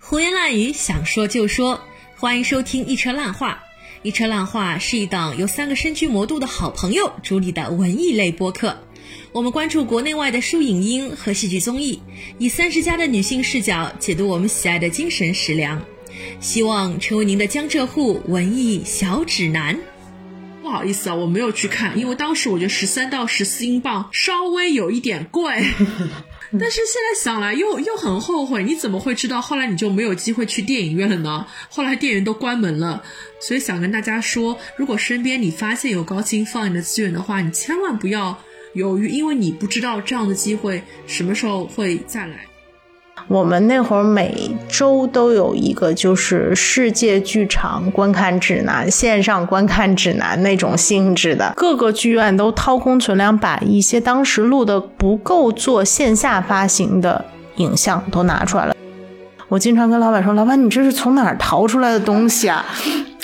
[0.00, 1.80] 胡言乱语，想说就说，
[2.16, 3.62] 欢迎收听一车烂话。
[4.02, 8.78] 一车烂话是一档由三个身居魔都的好朋友主理的文艺类播客。
[9.32, 12.00] 我们关注国内外的书影音和戏剧综艺，
[12.38, 15.84] 以三十加的女性视角解读我们喜爱的精神食粮，
[16.40, 19.78] 希望成为您的江浙沪文艺小指南。
[20.62, 25.64] 不好意思啊，我没有去看，因为当时我觉得十三到十四英镑稍微有一点贵。
[26.58, 29.40] 但是现在想来又又很后悔，你怎么会知道？
[29.40, 31.46] 后来你就没有机会去电影院了呢？
[31.68, 33.02] 后来电影院都关门了，
[33.40, 38.38] 所以想跟大家说，如果身边你发现有高清放映的资源的话，你千万不要
[38.72, 42.46] 犹豫，因为你不知道这样的机会什么时候会再来。
[43.26, 57.24] 我们那会儿每周都有一个就是世界剧场观看指南、线上观看指南那种性质的，各个剧院都掏空存粮，把一些当时录的不够做线下发行的
[57.56, 58.74] 影像都拿出来了。
[59.48, 62.64] 我经常跟老板说：“老板，你这是从哪儿淘出来的东西啊？”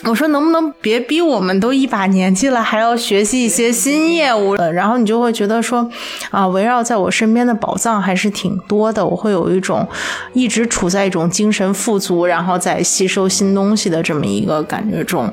[0.06, 5.88] 我说：“能不能别逼我们都一把年纪了，还要学习一些新业务？”然后你就会觉得说
[6.30, 9.86] ：“啊，围绕在我身边的宝藏还是挺多的。”我会有一种
[10.34, 15.32] 一直处在一种精神富足，然后在吸收新东西的这么一个感觉中。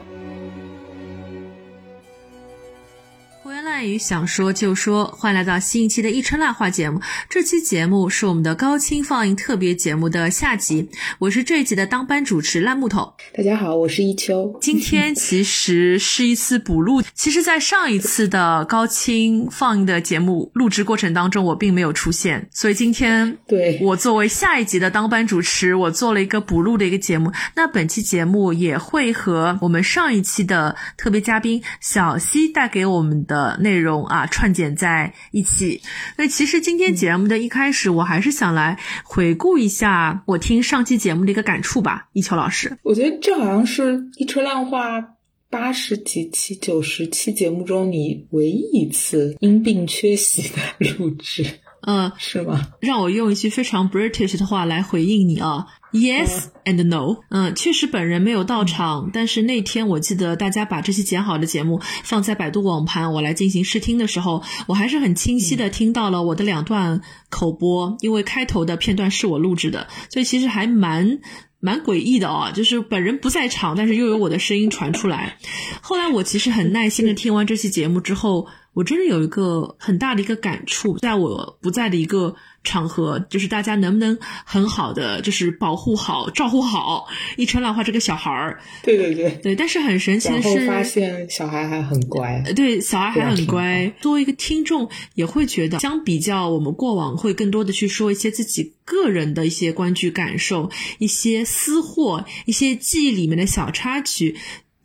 [3.84, 7.02] 语想说就说，欢迎来到新一期的《一车烂话》节目。
[7.30, 13.14] 这期节目是我们的高清放映特别节目的下集，我是这一集的当班主持烂木头。
[13.34, 14.58] 大家好，我是一秋。
[14.62, 27.32] 今天其实是一次补录，其实，在上一次的高清放映的节目录制过程当中，我并没有出现，所以今天对我作为下一集的当班主持，我做了一个补录的一个节目。
[27.56, 33.71] 那本期节目也会和我们上一期的特别嘉宾小溪带给我们的内。
[33.72, 35.82] 内容啊串剪在一起。
[36.18, 42.10] 那其实今天节目的一开始，我还是想来回顾一下我听上期节目的一个感触吧。
[42.12, 45.16] 一秋老师，我觉得这好像是一车烂话
[45.50, 50.58] 八十几期、九十期节目中你唯一一次因病缺席的
[50.98, 51.46] 录制。
[51.84, 52.70] 嗯，是吧？
[52.80, 57.24] 让我用一句非常 British 的话来回应你啊，Yes and no。
[57.30, 71.18] 嗯，确实本人没有到场，但是那天我记得大家把这期剪好的节目放在百度网盘，我来进行试听的时候，我还是很清晰的听到了我的两段口播，因为开头的片段是我录制的，所以其实还蛮
[71.60, 75.38] 蛮诡异的哦，就是本人不在场，但是又有我的声音传出来。
[75.82, 78.46] 后来我其实很耐心的听完这期节目之后。
[78.74, 82.34] 我真的有一个很大的一个感触，在我不在的一个
[82.64, 88.62] 场合，就是大家能不能很好的，就是保护好、照顾好一川浪花这个小孩儿。
[88.84, 92.42] 对对对对，但是很神奇的是，发现小孩还很乖。
[92.56, 93.94] 对，小孩还很乖。
[94.00, 104.38] 作为一个听众，也会觉得，相比较我们过往会更多的去说一些自己个人的一些观剧感受、一些私货、一些记忆里面的小插曲。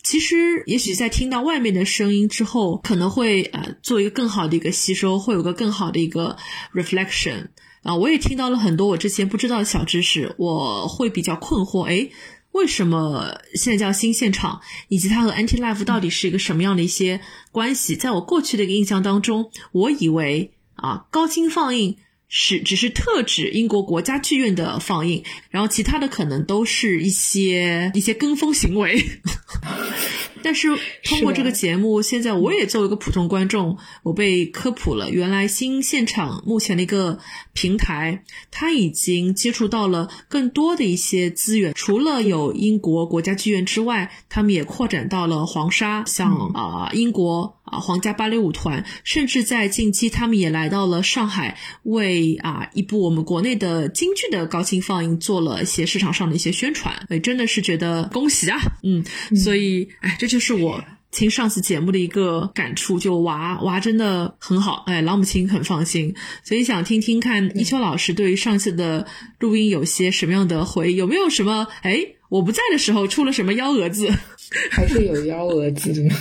[0.09, 6.37] 其实，也许在听到外面的声音之后，可能会呃做一个更好的一个吸收，会有个更好的一个
[6.73, 7.49] reflection
[7.83, 7.97] 啊。
[7.97, 12.13] 我也听到了很多我之前不知道的小知识，我会比较困惑，诶，
[12.53, 17.97] 为什么现在叫新现场，以及它和 Anti Life 到底是一个什么样的一些关系？
[17.97, 21.97] 在我过去的一个印象当中，我以为啊高清放映。
[22.29, 29.01] 是，只是特指英国国家剧院的放映，然后其他的可能都是一些一些跟风行为。
[30.43, 30.69] 但是
[31.05, 37.19] 通过这个节目，现在我也作为一个普通观众，我被科普了，原来新现场目前的一个
[37.53, 59.05] 平台，它已经接触到了更多的一些资源，除了有英国国家剧院之外，他们也扩展到了黄沙，像啊英国啊皇家芭蕾舞团，甚至在近期他们也来到了上海，为啊一部我们国内的京剧的高清放映做了一些市场上的一些宣传，哎，真的是觉得恭喜啊，嗯，
[59.35, 60.37] 所以哎这就。
[60.37, 69.07] 就是我听上次节目的一个感触，就娃娃真的很好，哎，老母亲很放心，所以想听听看一秋老师对于上次的
[69.39, 74.09] 录音有些什么样的回忆，有没有什么哎我不在的时候出了什么幺蛾子？
[74.71, 76.15] 还是有幺蛾子的，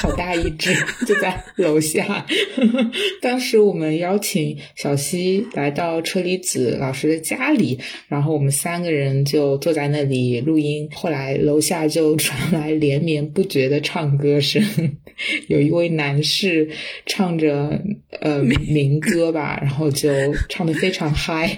[0.00, 0.74] 好大一只，
[1.06, 2.26] 就在楼下。
[3.22, 7.78] 当时我们邀请小西来到车厘子老师的家里，
[8.08, 10.88] 然后我们三个人就坐在那里录音。
[10.92, 14.60] 后来楼下就传来连绵不绝的唱歌声，
[15.46, 16.68] 有一位男士
[17.06, 17.80] 唱着
[18.20, 20.08] 呃民歌吧，然后就
[20.48, 21.56] 唱的非常嗨，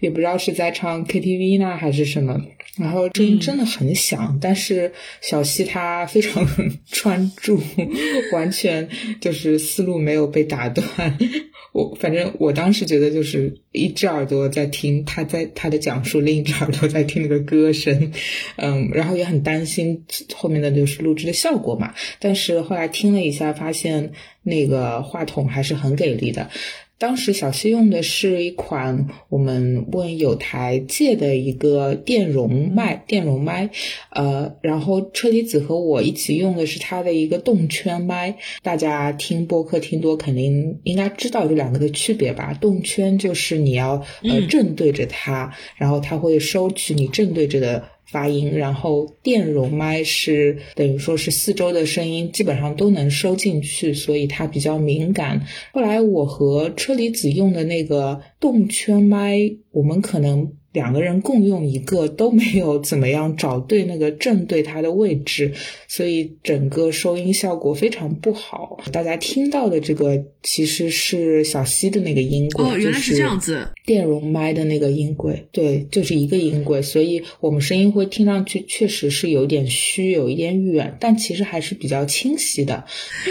[0.00, 2.40] 也不知道是在唱 KTV 呢还是什么。
[2.78, 6.46] 然后声音真的很响，但是小西他非常
[6.90, 7.60] 专注，
[8.32, 8.88] 完全
[9.20, 10.86] 就是思路没有被打断。
[11.72, 18.12] 我反正我当时觉得就是一只耳朵在听他在他的讲述，另一只耳朵在听那个歌声，
[18.56, 21.94] 嗯，然后也很担心后面的就是录制的效果嘛。
[22.18, 24.12] 但是后来听了一下，发现
[24.42, 26.50] 那个话筒还是很给力的。
[26.98, 33.70] 当时小溪用的是一款我们问友台借的一个电容麦，电容麦，
[34.10, 38.36] 呃，然后车厘子和我一起用的是它的一个动圈麦。
[38.62, 42.54] 大家听播客听多，肯定应该知道这两个的区别吧？
[42.54, 47.84] 动圈就是你要呃正对着它，然后它会收取你正对着的。
[48.06, 55.44] 发音，然后电容麦是等于说是四周的声音基本上都能收进去，所以它比较敏感。
[55.72, 59.38] 后来我和车厘子用的那个动圈麦，
[59.72, 60.52] 我们可能。
[60.76, 65.50] 两个人共用一个都没有怎么样找对那个正对它的位置，
[65.88, 68.78] 所以整个收音效果非常不好。
[68.92, 73.66] 大家听到的这个其实是小溪的那个音轨，哦，原来是这样子。
[73.86, 82.84] 电容麦的那个音轨，对，就是一个音轨，所以我们声音会听上去确实是有点虚，有一点远，但其实还是比较清晰的。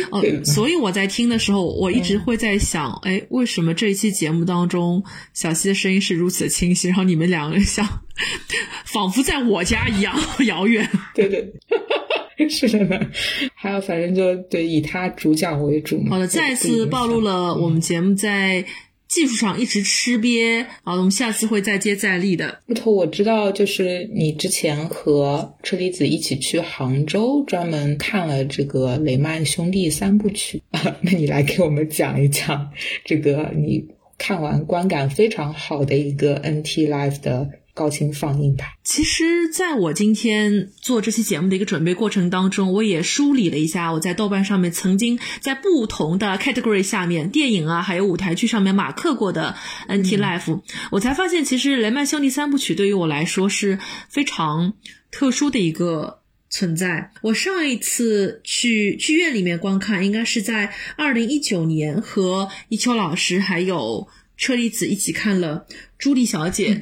[0.10, 5.04] 哦，所以我在听的时候，我一直会在想，哎，为什么这一期节目当中
[5.36, 7.35] 小溪的声音是如此的清晰，然后你们俩。
[7.36, 7.86] 两个像，
[8.86, 10.16] 仿佛在我家一样
[10.48, 10.90] 遥远。
[11.14, 11.52] 对对，
[12.50, 13.10] 是的。
[13.54, 16.02] 还有，反正就对以他主讲为主。
[16.10, 18.64] 好的，再次暴露了我们节目在
[19.10, 20.66] 技术上一直吃瘪。
[20.84, 22.60] 好，我们下次会再接再厉的。
[22.68, 30.64] 木头，我知道，就是你之前和车厘子一起去杭州，专门看了这个雷曼兄弟三部曲。
[31.02, 32.72] 那你来给我们讲一讲
[33.04, 33.86] 这个你。
[34.18, 38.66] 看完观感非常好的一个 NT Live 的高清放映吧。
[38.84, 49.56] 其实，在我今天做这期节目的一个准备过程当中，我也梳理了一下我在豆瓣上面曾经在不同的 category 下面，电影啊，还有舞台剧上面马克过的
[49.88, 50.62] NT Live，
[50.92, 53.80] 我才发现，其实雷曼兄弟三部曲对于我来说是
[54.10, 54.74] 非常
[55.12, 56.22] 特殊的一个。
[56.50, 57.12] 存在。
[57.22, 64.08] 我上一次去剧院里面观看，应该是在二零一九年，和一秋老师还有
[64.38, 65.66] 车厘子一起看了
[65.98, 66.76] 《朱莉小姐》。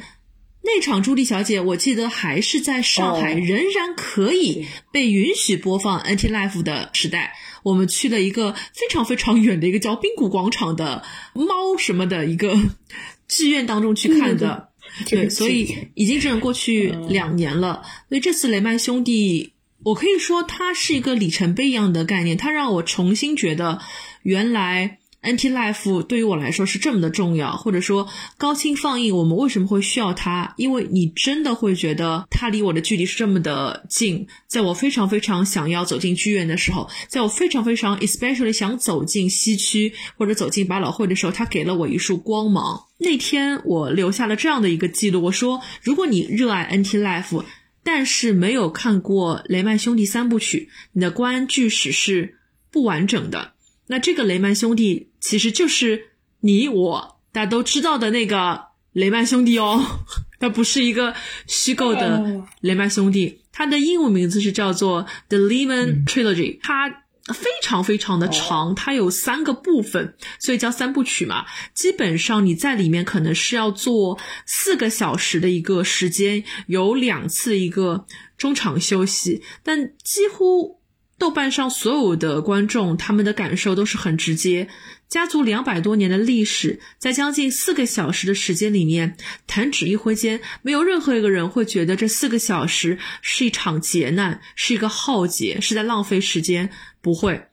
[0.66, 7.34] 那场《朱莉小姐》，我记得还是在上海仍然可以被允许播放 NT Life 的时代。
[7.64, 12.56] 我们去了一个非常非常远的一个叫滨谷广场的猫什么的一个
[13.28, 14.70] 剧院当中去看的。
[15.08, 17.84] 对，所以已经整整过去两年了。
[18.10, 19.52] 所以这次雷曼兄弟。
[19.86, 22.38] 我可以说，它是一个里程碑一样的概念。
[22.38, 23.82] 它让我重新觉得，
[24.22, 30.54] 原来 NT Life 对于我来说是这么的重要，或者说高清放映，我们为什么会需要它？
[30.58, 34.28] 因为你真的会觉得它离我的距离是这么的近。
[34.48, 42.84] 在我非常非常想要走进剧院的时候，在我非常非常 especially 想走进西区或者走进百老汇的时候，它给了我一束光芒。
[42.98, 47.44] 那天我留下了这样的一个记录，我说：如果你热爱 NT Life。
[47.86, 52.38] 但是没有看过雷曼兄弟三部曲，你的观剧史是
[52.72, 53.53] 不完整的。
[53.88, 56.10] 那这个雷曼兄弟其实就是
[56.42, 59.84] 你我大家都知道的那个雷曼兄弟哦，
[60.40, 61.16] 它不是一个
[61.48, 67.00] 虚构的雷曼兄弟，它的英文名字是叫做 The Lehman Trilogy，它。
[67.34, 71.46] 非常非常的长，它有三个部分，所以叫三部曲嘛。
[71.74, 78.06] 基本上你在里面可能是要做四个小时的一个时间，有两次一个
[78.38, 80.82] 中场休息，但几乎。
[81.24, 84.68] 豆瓣上所有的观众，他们的感受都是很直接。
[85.08, 89.16] 家族两百多年的历史，在将近四个小时的时间里面，
[89.48, 96.70] 弹指一挥间，没有任何一个人会觉得这四个小时是一场劫难，是一个浩劫，是在浪费时间。
[97.02, 97.48] 不会，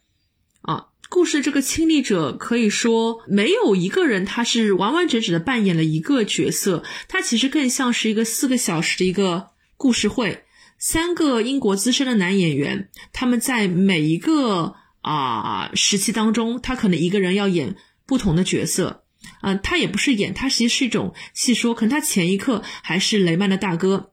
[0.62, 10.42] 啊，故事这个亲历者可以说没有一个人他是完完整整的扮演了一个角色，他其实更像是一个四个小时的一个故事会。
[10.80, 19.04] 三个英国资深的男演员，他们在每一个啊时期当中，他可能一个人要演不同的角色，
[19.42, 24.12] 嗯，他也不是演，他其实是一种戏说，可能他前一刻还是雷曼的大哥，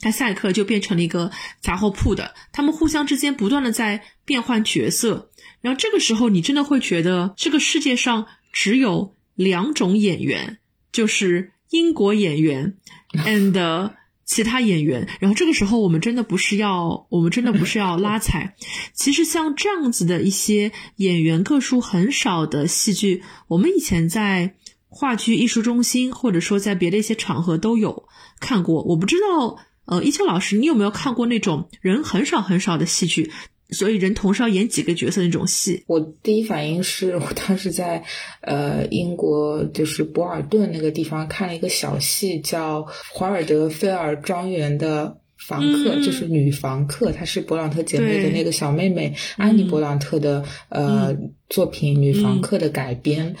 [0.00, 10.58] 他下一刻就变成了一个杂货铺的，他们互相之间不断的在变换角色，然后这个时候你真的会觉得这个世界上只有两种演员，
[10.90, 12.74] 就是英国演员
[13.12, 13.92] and。
[14.24, 18.54] 其他演员，然后这个时候我们真的不是要，我们真的不是要拉踩。
[18.94, 24.54] 其实像这样子的一些演员个数很少的戏剧，我们以前在
[24.88, 28.04] 话剧艺术中心或者说在别的一些场合都有
[28.40, 28.82] 看过。
[28.84, 33.32] 我不知道，呃，一秋老师，你有没有看过那种人很少很少的戏剧？
[33.70, 35.84] 所以人同时要演几个角色那种戏。
[35.86, 38.04] 我第一反应是我当时在
[38.40, 51.16] 呃英国就是博尔顿那个地方看了一个小戏，叫《华尔德菲尔庄园的房客》，就是女房客，她是勃朗特姐妹的那个小妹妹安妮·勃朗特的呃
[51.48, 53.36] 作品《女房客》的改编。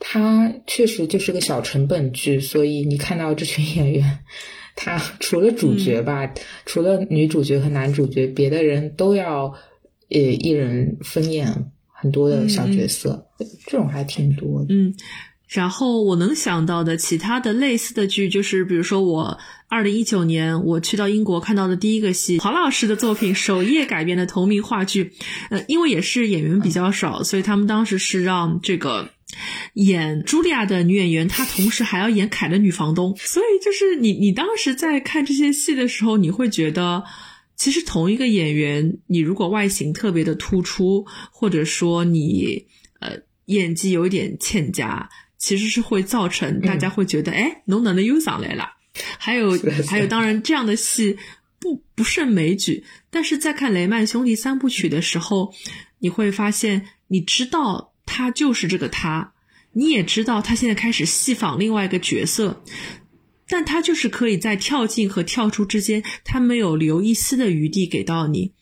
[0.00, 4.20] 它确实就是个小成本剧，所以你看到这群演员，
[4.80, 6.32] 他除了主角吧，
[6.64, 9.52] 除了女主角和男主角，别的人都要
[10.08, 13.26] 呃一人分演很多的小角色，
[13.66, 14.66] 这种还挺多的。
[14.68, 14.94] 嗯，
[15.48, 25.10] 然后我能想到的其他的类似的剧，就是比如说我二零一九年我去到英国看到的第一个戏，黄老师的作品首页改编的同名话剧，
[25.50, 29.08] 呃，因为也是演员比较少，所以他们当时是让这个。
[29.74, 37.04] 演茱莉亚的女演员，她同时还要演凯的女房东，所以就是你，你当时在看这些戏的时候，你会觉得，
[37.56, 42.66] 其实同一个演员，你如果外形特别的突出，或者说你
[43.00, 48.72] 呃演技有一点欠佳，其实是会造成大家会觉得，哎，侬哪能又上来了？
[49.18, 51.18] 还有还有，当然这样的戏
[51.60, 55.54] 不不胜枚举，但是在看雷曼兄弟三部曲的时候，
[56.00, 57.92] 你会发现，你知道。
[58.08, 59.34] 他就是这个他，
[59.72, 62.64] 你也知道他现在开始戏仿另外一个角色，
[63.46, 68.52] 但他就是可以在跳进和跳出之间，他没有留一丝的余地给到你。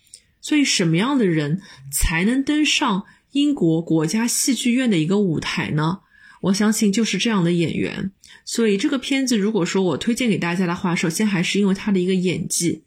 [0.42, 1.60] 所以，什么样的人
[1.90, 6.00] 才能登上英国国家戏剧院的一个舞台呢？
[6.42, 8.12] 我相信就是这样的演员。
[8.44, 12.84] 所以，这个片子如果说我推荐给大家的话，首先还是因为他的一个演技，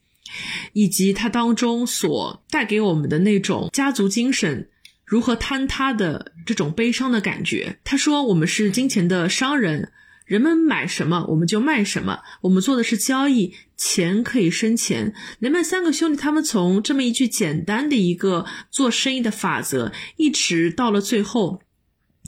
[0.74, 4.70] 以及他当中所带给我们的那种家族精神。
[5.10, 7.80] 如何坍塌的这种悲伤的感觉？
[7.84, 9.92] 他说：“我们是金钱的商人，
[10.26, 15.16] 人们买什么我们就卖什么，我们做的是交易，钱可以生钱。
[15.40, 21.64] 人们三个兄弟他们从这么一句简单的一个做生意的法则，一直到了最后。”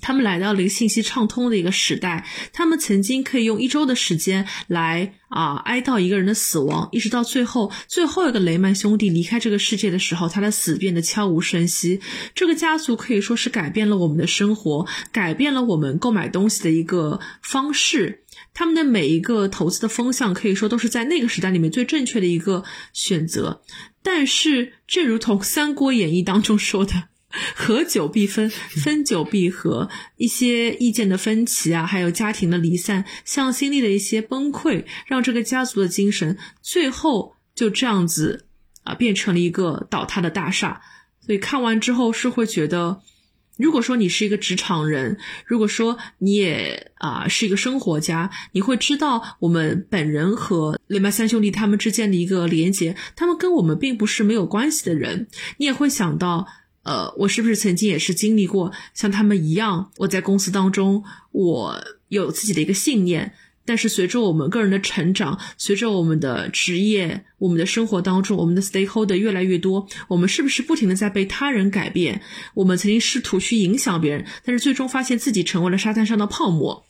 [0.01, 12.01] 他们来到了一个信息畅通的一个时代，他们曾经可以用一周的时间来啊哀悼一个人的死亡，一直到最后最后一个雷曼兄弟离开这个世界的时候，他的死变得悄无声息。
[12.33, 18.23] 这个家族可以说是改变了我们的生活，改变了我们购买东西的一个方式。
[18.53, 23.61] 他们的每一个投资的风向可以说都是在那个时代里面最正确的一个选择。
[24.03, 27.10] 但是，正如同《三国演义》当中说的。
[27.55, 29.89] 合久必分，分久必合。
[30.17, 38.45] 一些意见的分歧啊，还有家庭的离散，向心力的一些崩溃，让这个家族的精神最后就这样子
[38.83, 40.81] 啊，变成了一个倒塌的大厦。
[41.19, 43.01] 所以看完之后是会觉得，
[43.57, 56.47] 如果说你是一个职场人，如果说你也啊是一个生活家，你会知道我们本人和雷曼三兄弟他们之间的一个连结，他们跟我们并不是没有关系的人，你也会想到。
[56.83, 59.91] 呃，我是不是曾经也是经历过像他们一样？
[59.97, 63.33] 我在公司当中，我有自己的一个信念，
[63.65, 72.21] 但是随着我们个人的成长，随着我们的职业、我们的生活当中，我们的 stakeholder 越来越多，我们是不是不停的在被他人改变？
[72.55, 76.85] 我们曾经试图去影响别人，但是最终发现自己成为了沙滩上的泡沫。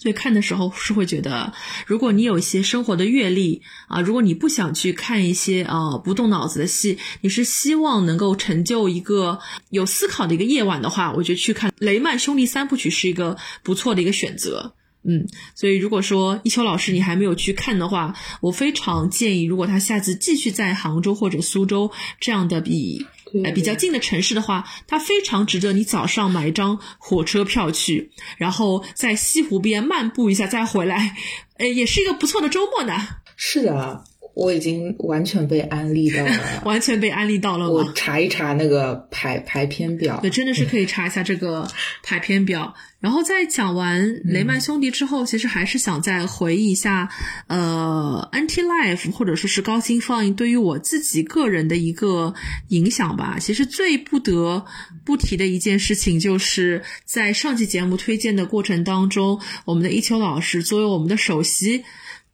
[0.00, 1.52] 所以看的时候是会觉得，
[1.86, 14.72] 如果你有一些生活的阅历啊，如果你不想去看一些啊不动脑子的戏，你是希望能够成就一个有思考的一个夜晚的话，我觉得去看《雷曼兄弟三部曲》是一个不错的一个选择。
[15.02, 21.90] 嗯，所以如果说一秋老师你还没有去看的话，我非常建议，如果他下次继续在杭州或者苏州
[22.20, 23.06] 这样的比
[23.44, 31.16] 呃比较近的城市的话，它非常值得你早上买一张火车票去，然后在西湖边漫步一下再回来，
[31.58, 32.94] 呃，也是一个不错的周末呢。
[33.36, 34.04] 是的。
[34.40, 36.32] 我已经完全被安利到了，
[36.64, 37.70] 完全被安利到了。
[37.70, 41.68] 我查一查那个排排片表，对，真的是可以查一下这个
[42.02, 42.74] 排片表。
[43.00, 47.10] 然后在讲完雷曼兄弟之后，其实还是想再回忆一下，
[47.48, 52.32] 呃，Anti Life 或者说是高清放映对于我自己个人的一个
[52.68, 53.36] 影响吧。
[53.38, 54.64] 其实最不得
[55.04, 61.84] 不提的一件事情，就是在上期节目推荐的过程当中，我们的一秋老师作为我们的首席。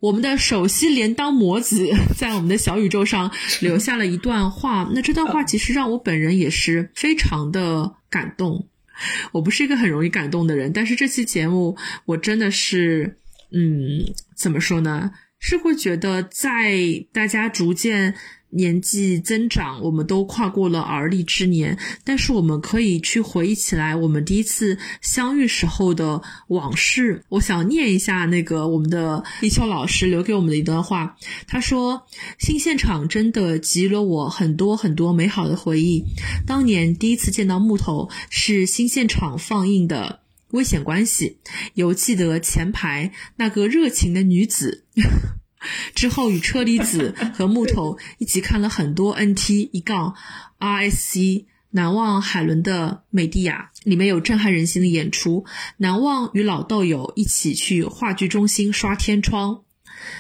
[0.01, 8.69] 我们的首席镰刀魔子 在我们的小宇宙上留下了一段话，那这段话其实让我本人也是非常的感动。
[9.33, 13.17] 我不是一个很容易感动的人，但是这期节目我真的是，
[13.53, 15.11] 嗯，怎么说呢？
[15.39, 16.75] 是会觉得在
[17.13, 18.15] 大家逐渐
[18.57, 27.23] 年纪增长，我们都跨过了而立之年，但是我们可以去回忆起来我们第一次相遇时候的往事。
[27.29, 32.07] 我想念一下那个我们的立秋老师留给我们的一段话，他说
[32.41, 36.03] ：“新现场真的给予了我很多很多美好的回忆。
[36.47, 40.21] 当年第一次见到木头是新现场放映的。”
[40.53, 41.39] 危险关系，
[41.75, 44.85] 犹记得前排那个热情的女子。
[45.95, 50.15] 之后与车厘子和木头一起看了很多 NT 一杠
[50.59, 55.45] RSC，难忘海伦的美蒂亚里面有震撼人心的演出，
[55.79, 59.63] 难忘与老豆友一起去话剧中心刷天窗，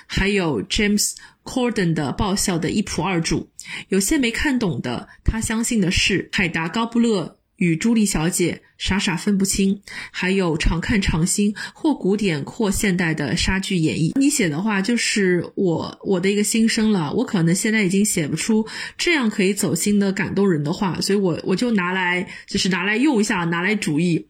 [0.06, 3.50] 还有 James Corden 的爆笑的一仆二主，
[3.88, 7.35] 有些没看懂的，他相信的是海达高布勒。
[7.56, 14.18] 与朱莉小姐傻傻分不清，还有常看常新，或古典或现代的莎剧演绎。
[14.18, 17.12] 你写的话就是我我的一个心声了。
[17.14, 18.66] 我可能现在已经写不出
[18.98, 24.26] 这样可以走心的感动人的话，所以我我就拿来就是拿来用一下，拿来主义。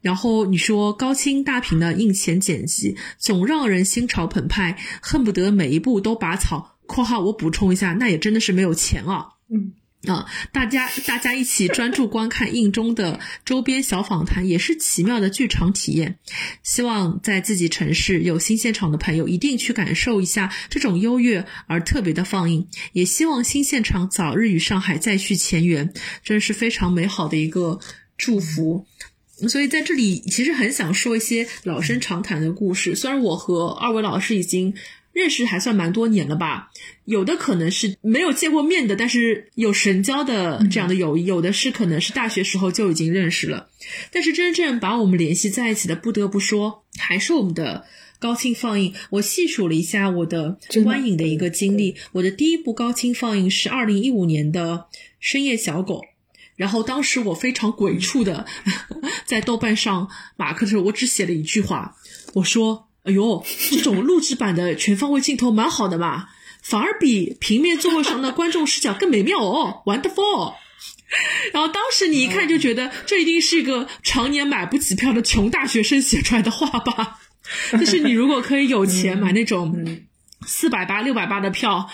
[0.00, 6.76] 然后你说高清大屏的印前剪辑，总让人心潮澎湃，恨不得每一步都拔草。
[6.86, 9.30] 括号我补充一下，那也真的是没有钱啊。
[9.50, 9.72] 嗯。
[10.06, 16.18] 啊，大家大家一起专注观看印中的周边小访谈，也是奇妙的剧场体验。
[16.62, 22.68] 希望在自己城市有新现场的朋友，一定去感受一下这种优越而特别的放映。
[22.92, 27.80] 也希望新现场早日与上海再续前缘，真是非常美好的一个
[28.16, 28.86] 祝福。
[29.48, 32.94] 所以在这里，其实很想说一些老生常谈的故事。
[32.94, 34.74] 虽然我和二位老师已经。
[35.18, 36.70] 认识还算蛮多年了吧，
[37.04, 43.68] 有的可能是没有见过面的，但是有神交的这样的友谊；有的是可能是大学时候就已经认识了。
[44.12, 47.84] 但是真正把我们联系在一起的，不得不说还是我们的
[48.20, 48.94] 高清放映。
[49.10, 54.86] 我细数了一下我的观影的一个经历，我的第一部高清放映是二零一五年的
[55.18, 55.96] 《深夜小狗》，
[56.54, 58.46] 然后当时我非常鬼畜的
[59.26, 61.96] 在豆瓣上马克的时候，我只写了一句话，
[62.34, 62.87] 我说。
[63.08, 66.28] 哎呦，这种录制版的全方位镜头蛮好的嘛，
[66.62, 70.54] 反而比平面座位上的观众视角更美妙哦，wonderful。
[71.54, 77.18] 然后当时你一看就觉得，这一定是一个常年买不起票的穷大学生写出来的话吧？
[77.72, 79.74] 就是你如果可以有钱 买那种
[80.46, 81.88] 四百八、六百八的票，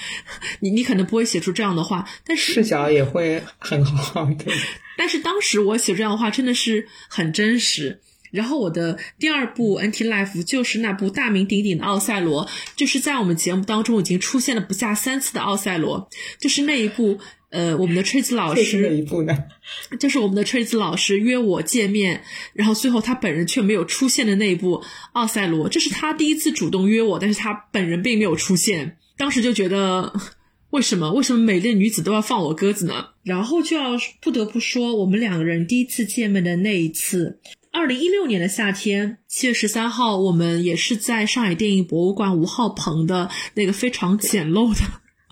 [0.58, 4.24] 你你可能不会写出这样的话，但是视角也会很好。
[4.36, 4.52] 对。
[4.96, 8.00] 但是当时我写这样的话真的是很真实。
[8.34, 12.44] 然后我的第二部 NT Life 就是那部大名鼎鼎的《奥赛罗》，
[12.74, 16.08] 就是在我们节目当中已经出现了不下三次的《奥赛罗》，
[16.42, 17.18] 就是那一部，
[17.50, 19.38] 呃，我们的吹子老师哪一部呢？
[20.00, 24.78] 就是我们的吹子老师约我见面，然后最后他本人却没有出现的那一部
[25.12, 28.98] 《奥赛罗》，这是他第一次主动约我，但是他本人并没有出现。
[29.16, 30.12] 当时就觉得，
[30.70, 33.10] 为什么为什么美丽女子都要放我鸽子呢？
[33.22, 37.38] 然后就要不得不说，我们两个人第一次见面的那一次。
[37.74, 44.80] 二零一六年的夏天，七月十三号，我们也是在上海电影博物馆五号棚的那个非常简陋的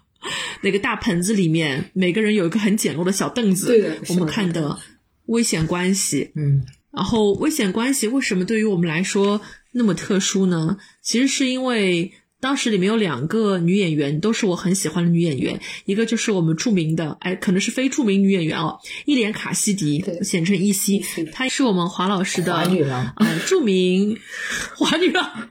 [0.62, 3.68] 那个大盆子里面，每个人有一个很简陋的小凳子。
[3.68, 4.70] 对的，我们看的
[5.26, 6.24] 《危险关系》。
[6.34, 10.78] 嗯，然后《危险关系》为什么对于我们来说那么特殊呢？
[11.00, 12.12] 其实是因为。
[12.42, 24.18] 当时里面有两个女演员，都是我很喜欢的女演员，一个就是我们著名的，哎，可能是非著名女演员哦，伊莲卡西迪，简称伊西，她是我们华老师的华女郎，嗯，著名
[24.74, 25.48] 华女郎，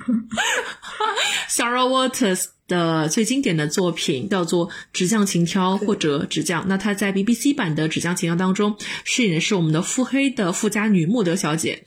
[1.49, 2.47] Sarah Waters。
[2.71, 11.83] 的最经典的作品叫做《纸匠情挑》或者《纸匠》，那他在 BBC 版的《纸匠情挑》当中饰演的是我们的腹黑的富家女莫德小姐。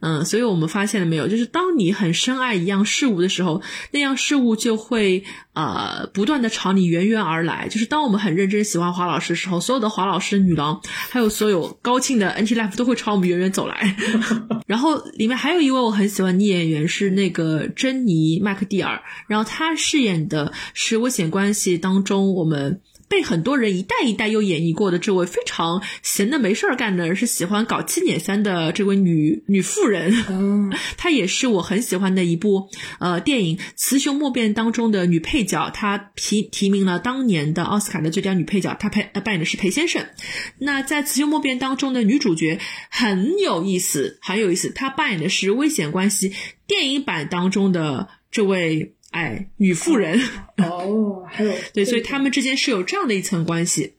[0.00, 7.68] 嗯，所以我们发现了没有，就是当你很深爱一样事物的时候，那样事物就会呃不断的朝你源源而来。
[7.68, 13.96] 就是当我们很认真喜欢华老师的时候，所有的华老师女郎，还有所有高清的 NT Life 都会朝我们源源走来。
[14.66, 20.20] 然后里面还有一位我很喜欢的演员是那个珍妮麦克蒂尔，然后她饰演。
[20.30, 30.14] 的是危险关系当中，我们被很多人一代一代又演绎过的这位非常闲的没事儿干的人，是喜欢搞七捻三的这位女女妇人。
[30.28, 32.68] 嗯， 她也是我很喜欢的一部
[33.00, 40.06] 呃电影《雌雄莫辨》当中的女配角，她提提名了当年的奥斯卡的最佳女配角，她配扮演的是裴先生。
[40.58, 46.32] 那在《雌雄莫辨》当中的女主角很有意思，很有意思，她扮演的是危险关系
[46.68, 48.94] 电影版当中的这位。
[49.10, 50.20] 哎，女妇人。
[50.56, 53.94] 哦，还有对，所以他们之间是有这样的一层关系，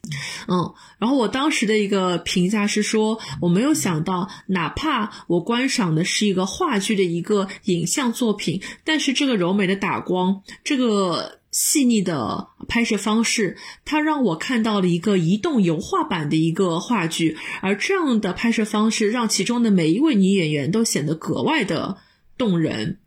[0.47, 21.97] 嗯，然后我当时的一个评价是说，我没有想到，哪怕我观赏的是一个话剧的一个影像作品，但是这个柔美的打光，这个细腻的拍摄方式，它让我看到了一个移动油画版的一个话剧，而这样的拍摄方式让其中的每一位女演员都显得格外的
[22.37, 22.99] 动人。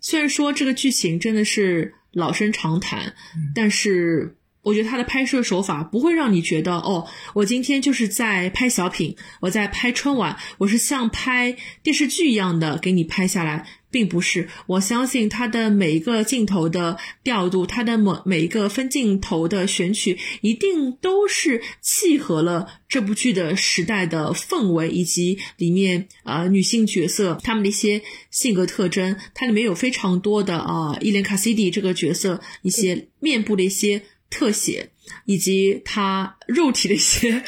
[0.00, 3.14] 虽然说这个剧情真的是老生常谈，
[3.54, 4.34] 但是。
[4.62, 14.48] 我觉得他的拍摄手法不会让你觉得哦，我今天就是在拍小品，我在拍春晚，我是像拍电视剧一样的给你拍下来，并不是。
[14.66, 29.16] 我相信他的每一个镜头的调度，他的每每一个分镜头的选取，一定都是契合了这部剧的时代的氛围，以及里面呃女性角色她们的一些性格特征。
[29.34, 34.02] 它里面有非常多的啊，伊莲卡西迪这个角色一些面部的一些。
[34.30, 34.90] 特写
[35.24, 37.42] 以及他肉体的一些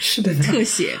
[0.00, 0.98] 是的特写，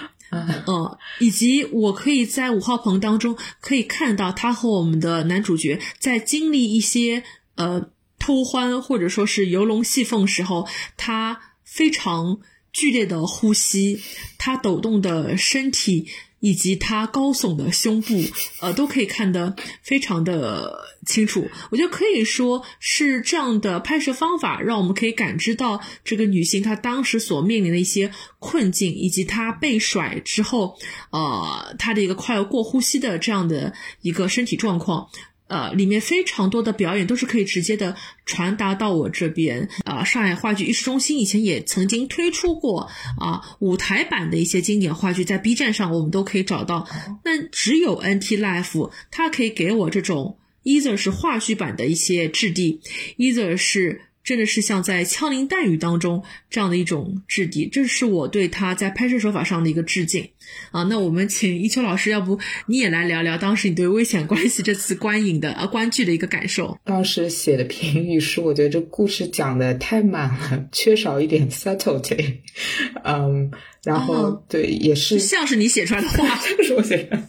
[0.66, 7.22] 嗯，以及我可以在五号棚当中可以看到他和我们的男主角在经历一些
[7.54, 10.66] 呃偷欢或者说是游龙戏凤时候，
[10.96, 12.40] 他非常
[12.72, 14.00] 剧烈的呼吸，
[14.38, 16.08] 他抖动的身体。
[16.44, 18.22] 以及他高耸的胸部，
[18.60, 21.48] 呃，都可以看得非常的清楚。
[21.70, 30.76] 我觉得可以说是这样的拍摄方法，让我们可以感知到这个女性她当时所面临的一些困境，以及她被甩之后，
[31.12, 35.08] 呃，她的一个快要过呼吸的这样的一个身体状况。
[35.46, 39.68] 呃，里面非常多的表演都是可以直接的传达到我这边。
[39.84, 46.88] 啊，上海话剧艺术中心以前也曾经推出过啊舞台版的一些经典话剧，在 B 站上我们都可以找到。
[47.24, 52.80] 那只有 NT Life 它可以给我这种，either 是话剧版的一些质地
[53.18, 54.00] ，either 是。
[54.24, 60.30] 真的是像在枪林弹雨当中这样的一种质地，这是我对他在拍摄手法上的一个致敬
[60.70, 60.82] 啊。
[60.84, 66.78] 那我们请一秋老师，要不你也来聊聊当时你对《危险关系》这次观影的啊观剧的一个感受？
[66.84, 72.38] 当时写的评语是，我觉得这故事讲的太满了，缺少一点 subtlety。
[73.04, 73.52] 嗯，
[73.84, 76.34] 然后对，也是像是你写出来的话，
[76.64, 77.22] 是我写的。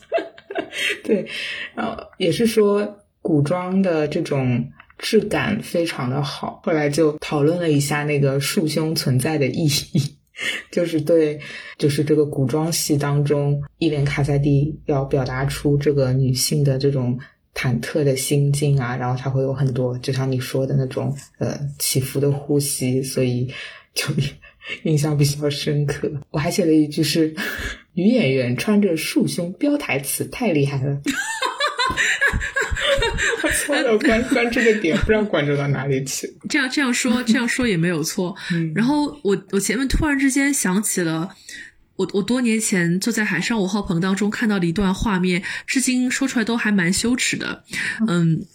[1.04, 1.28] 对，
[1.76, 4.72] 然后也是说古装的这种。
[4.98, 10.16] 质感非常的好，后来就讨论了一下那个束胸存在的意义，
[10.72, 11.40] 就是对，
[11.78, 17.20] 就是这个古装戏当中，伊莲卡塞蒂要表达出这个女性的这种
[17.54, 23.52] 忐忑的心境啊，然后她会有很多，就像你说的那种呃起伏的呼吸，所以
[23.94, 24.08] 就
[24.84, 26.12] 印象比较深刻。
[26.32, 27.36] 我还写了一句是，
[27.94, 31.02] 女演员穿着束胸标台词，太厉害了。
[33.66, 36.32] 错了，关关注的点不知道关注到哪里去。
[36.50, 38.36] 这样这样说，这样说也没有错。
[38.74, 41.30] 然后我我前面突然之间想起了，
[41.96, 47.64] 我我多年前坐在海上五号棚当中看到的一段画面，至今说出来都还蛮羞耻的。
[48.08, 48.46] 嗯。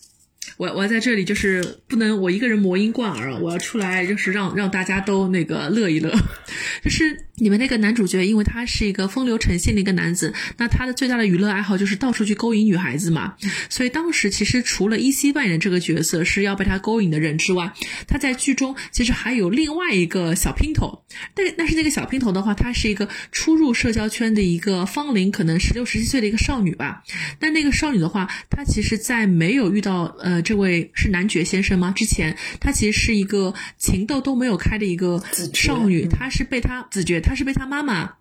[0.61, 6.15] 我我要在这里就是不能我一个人魔音贯耳，我要出来就是让让大家都那个乐一乐。
[6.85, 13.37] 就是你们那个男主角，因为他是一个风流成性的一个男子，那他的最大的娱乐爱好就是到处去勾引女孩子嘛。
[13.71, 17.73] 所以当时其实除了依稀扮演的这个角色是要被他勾引的人之外，
[18.07, 21.03] 他在剧中其实还有另外一个小姘头。
[21.35, 27.03] 但但是那个小姘头的话，他是一个初入社交圈的一个芳龄可能十六十七岁的一个少女吧。
[27.39, 30.43] 但那个少女的话，她其实在没有遇到呃。
[30.51, 31.93] 这位是男爵先生吗？
[31.95, 35.23] 之前他其实是一个情窦都没有开的一个
[35.55, 38.15] 少女，她是被她子爵，她是被她妈妈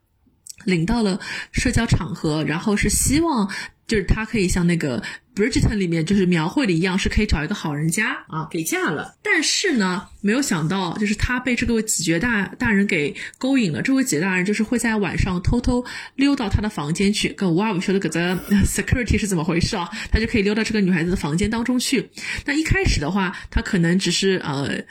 [0.64, 1.20] 领到了
[1.52, 3.50] 社交场合，然后是希望
[3.90, 5.04] 就是她可以像那个。
[5.36, 9.16] Bridgerton 里面就是描绘的一样，是可以找一个好人家啊，给嫁了。
[9.24, 13.82] 但是呢，没有想到，就是她被这个子爵大大人给勾引了。
[13.82, 18.20] 这位子爵大人就是会在晚上偷偷溜到她的房间去，跟哇我说的个这
[18.66, 19.90] security 是怎么回事啊？
[20.12, 22.10] 他就可以溜到这个女孩子的房间当中去。
[22.44, 24.84] 那一开始的话，他可能只是呃，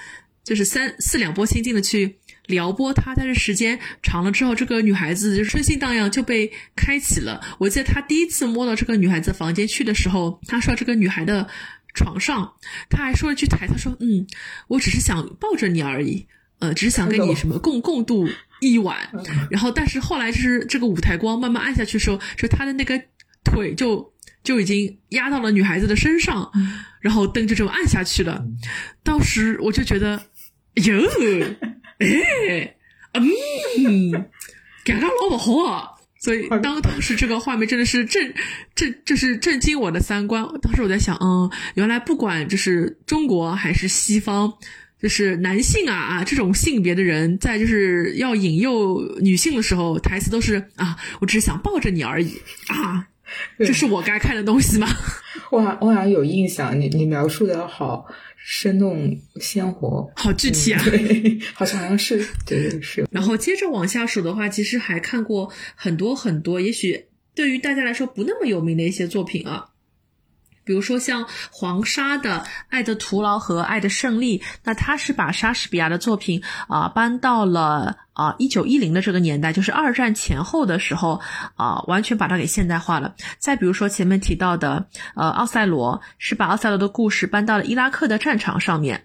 [0.44, 2.16] 就是三四两拨千斤的去。
[2.48, 7.40] 撩拨她，但是时间长了之后，这个女孩子就春心荡漾，就被开启了。
[7.58, 11.46] 我记得他第一次摸到这个女孩子房间去的时候，他说这个女孩的
[11.94, 12.54] 床上，
[12.88, 14.26] 他还说了句台，他说：“嗯，
[14.66, 16.26] 我 只是想抱着你而已，
[16.58, 18.28] 呃，只是想跟你什么共共度
[18.60, 18.96] 一晚。”
[19.50, 22.98] 然后，但是后来就是这个舞台光慢慢暗下去的时候，就他的那个
[23.44, 26.50] 腿就就已经压到了女孩子的身上，
[27.02, 28.42] 然后灯就这么暗下去了。
[29.02, 30.22] 当时我就觉得，
[30.76, 31.02] 哟。
[31.98, 32.74] 哎，
[33.14, 34.12] 嗯，
[34.84, 35.88] 感觉老不好啊！
[36.20, 38.34] 所以当当时这个画面真的是震
[38.74, 40.44] 震，就是震惊我的三观。
[40.60, 44.52] 当时我在想，嗯，原来不管就是中国还是西方，
[45.00, 52.32] 就是男性啊啊这种性别的人，在就是要引诱女性的时候，台词都是啊，我只是想抱着你而已
[52.68, 53.06] 啊。
[53.58, 54.88] 这是我该看的东西吗？
[55.52, 58.06] 我好我好像有印象，你你描述的好
[58.50, 63.06] 生动鲜活，好具体啊，对，好像好像是对是。
[63.10, 69.68] 然后接着往下数的话，其实还看过很多很多，也许对于大家来说不那么有名的一些作品啊。
[70.68, 81.22] 比如说像黄沙的《爱的徒劳》和《爱的胜利》，那他是把莎士比亚的作品啊搬到了啊一九一零的这个年代，就是二战前后的时候
[81.56, 83.14] 啊，完全把它给现代化了。
[83.38, 89.04] 再比如说前面提到的呃《奥赛罗》，是把奥赛罗的故事搬到了伊拉克的战场上面。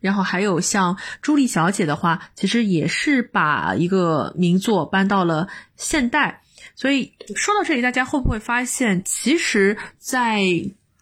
[0.00, 5.46] 然后还有像《朱莉小姐》的话，其实也是把一个名作搬到了
[5.76, 6.40] 现代。
[6.76, 10.40] 所以说到这里，大家会不会发现，其实，在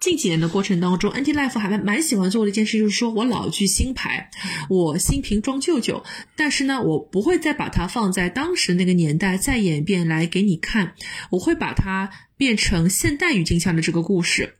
[0.02, 4.28] 近几年的过程当中，Anti Life 还蛮蛮喜欢做的一件事，就是说我老剧新牌，
[4.68, 6.02] 我新瓶装旧酒，
[6.34, 10.94] 但是呢，我不会再把它放在当时那个年代再演一遍来给你看，
[11.30, 14.56] 我会把它变成现代语境下的这个故事。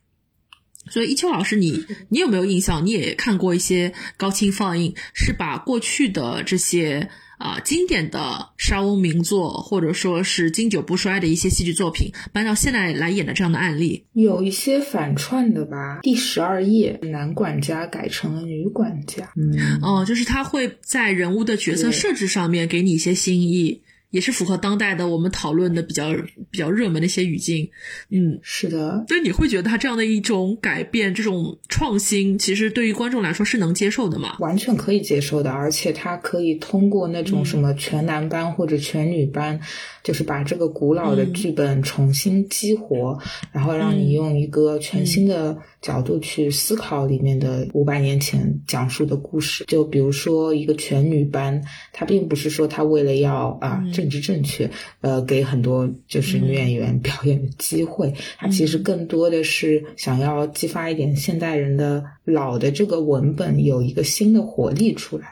[0.89, 2.87] 所以一秋老师，你你有没有印象？
[2.87, 7.11] 你也看过一些高清放映，是把过去的这些。
[7.43, 15.99] 啊，经典的莎翁名作，或者说是经久不衰的一些戏剧作品，搬到现在来演的这样的案例，有一些反串的吧。
[16.03, 19.33] 第十二页，男管家改成了女管家。
[19.37, 23.83] 嗯，哦，就是他会在人物的角色设置上面给你一些新意。
[24.13, 26.13] 也是符合当代的我们讨论的比较
[26.53, 27.69] 比较热门的一些语境，
[28.11, 29.05] 嗯，是的。
[29.09, 34.37] 所以你会觉得他这样的一种改变、这种创新，其实对于观众来说是能接受的吗？
[34.39, 39.59] 完全可以接受的，而且他可以通过那种什么全男班或者全女班，
[40.05, 43.19] 就是把这个古老的剧本重新激活，
[43.51, 45.59] 然后让你用一个全新的。
[45.83, 51.61] 角度去思考里面的五百年前讲述的故事，就比如说一个全女班，
[51.93, 65.27] 它并不是说她为了要啊政治正确，呃，给很多就是女演员表演的机会，它其实更多的是想要激发一点现代人的老的这个文本有一个新的活力出来，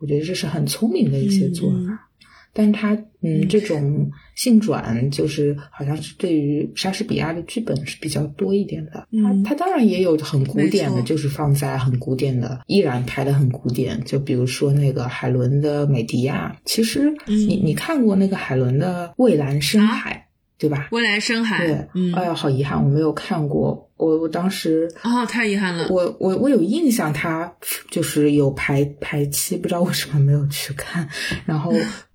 [0.00, 2.08] 我觉得这是很聪明的一些做法。
[2.54, 9.06] 但是他，嗯，这种性转就是好像是对于莎士比亚的剧本是比较多一点的。
[9.44, 14.02] 他他当然也有很古典的，就是放在很古典的，依然拍的很古典。
[14.04, 20.28] 就比如说那个海伦的《美迪亚》，其实你你看过那个海伦的《蔚蓝深海》，
[20.60, 20.88] 对吧？
[20.90, 23.90] 蔚蓝深海，对，哎呀，好遗憾，我没有看过。
[23.96, 25.88] 我我当时啊，太遗憾了。
[25.90, 27.52] 我我我有印象，他
[27.90, 31.08] 就是有排排期，不知道为什么没有去看。
[31.44, 31.72] 然后。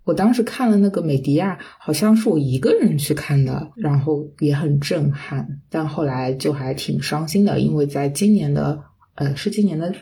[0.08, 8.80] 我当时看了那个美迪亚，好像是我一个人去看的，然后也很震撼，但后来就还挺伤心的，因为在今年的
[9.16, 9.94] 呃是今年的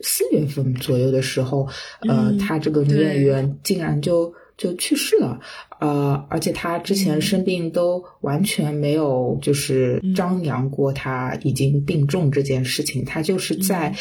[0.00, 1.68] 四月份左右的时候，
[2.08, 5.38] 呃，她这个女演员竟然就就去世了，
[5.78, 13.94] 呃，而且她之前生病都完全没有就是张扬过她已经病重这件事情，她就是在。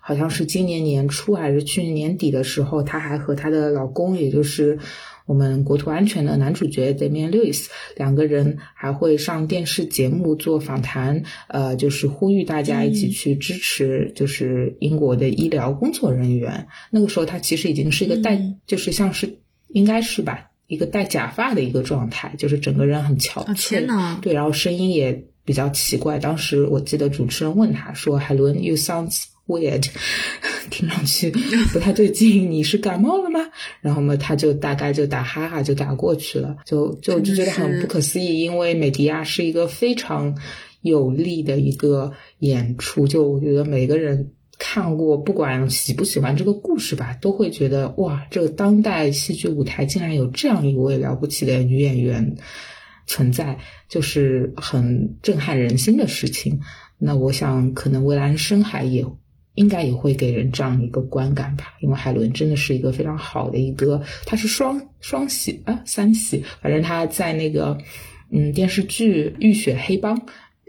[0.00, 4.78] 好像是今年年初还是去年年底的时候，她还和她的老公，也就是
[5.26, 16.66] 我们国土安全的男主角 Damian Lewis 两个人还会上电视节目做访谈，呃，就是呼吁大家一起去支持，就是英国的医疗工作人员。
[16.90, 23.54] 那个时候她其实已经是一个戴，就是像是应该是吧，一个戴假发的一个状态，就是整个人很憔悴。
[23.54, 26.18] 天呐，对，然后声音也比较奇怪。
[26.18, 29.86] 当时我记得主持人问他说：“海伦，You sounds。” Weird，
[30.70, 31.30] 听上去
[31.72, 32.50] 不太对劲。
[32.50, 33.40] 你是感冒了吗？
[33.82, 38.40] 然后嘛，他就大概就打哈哈就打过去了，就就就觉得很不可思议。
[38.40, 40.36] 因为美迪亚是一个非常
[40.82, 52.36] 有力的一个演出，就我觉得每个人看过，不管喜不喜欢这个故事吧，都会觉得哇，这个当代戏剧舞台竟然有这样一位了不起的女演员
[53.06, 53.58] 存在，
[53.88, 56.60] 就是很震撼人心的事情。
[56.98, 59.04] 那我想，可能蔚蓝深海也。
[59.54, 67.76] 应该也会给人这样一个观感吧，因为海伦真的是一个非常好的一个，他是双双喜啊三喜，反正他在那个
[68.30, 70.16] 嗯电视剧《浴血黑帮》，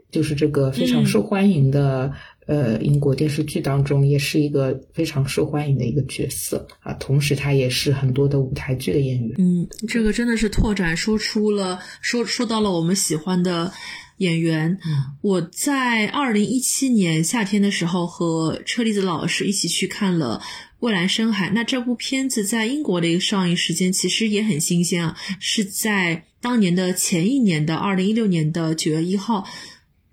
[0.10, 2.12] 就是这个非常受欢迎的
[2.48, 6.92] 呃英国电视剧当中，也是一个非常受欢迎的一个角色啊。
[6.94, 9.36] 同时，他也是很多的舞台剧的演员。
[9.38, 13.72] 嗯，这个真的是拓展说出了说说到了我们喜欢的。
[14.22, 14.78] 演员，
[15.22, 20.42] 我在二零一七年夏天的时候和车厘子老师一起去看了
[20.80, 21.50] 《蔚蓝深海》。
[21.54, 29.48] 那这部片子在英国的一个上映时间其实也很新鲜啊，是在当年的前一年的二零一六年的九月一号。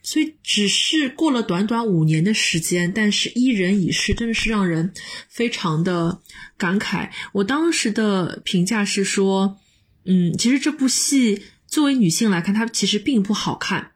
[0.00, 4.90] 所以只是过了短短五年的时间，但是一人已逝，真的是让人
[5.28, 6.22] 非常的
[6.56, 7.10] 感慨。
[7.32, 9.58] 我当时的评价是说，
[10.06, 13.90] 嗯，其实这部戏作为女性来看，它其实并不好看。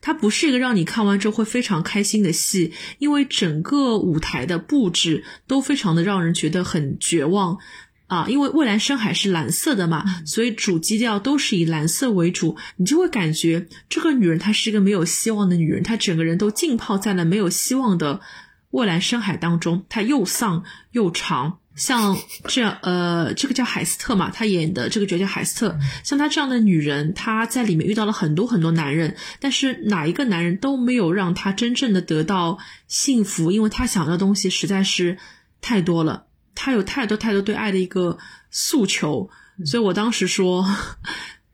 [0.00, 7.58] 它不是一个让你看完之后会非常开心的戏，因为整个舞台的布置都非常的让人觉得很绝望。
[8.06, 18.22] 啊，因为蔚蓝深海是蓝色的嘛，所以主基调都是以蓝色为主，你就会感觉这个女人她是一个没有希望的女人，她整个人都浸泡在了没有希望的
[18.70, 21.58] 蔚蓝深海当中，她又丧又长。
[21.78, 35.16] 像这样，呃，这个叫海斯特嘛，她演的这个角色叫海斯特，像她这样的女人，她在里面遇到了很多很多男人，但是哪一个男人都没有让她真正的得到幸福，因为她想要的东西实在是
[35.60, 36.26] 太多了。
[36.54, 38.18] 她有太多太多对爱的一个
[38.50, 39.30] 诉求，
[39.64, 40.66] 所以我当时说，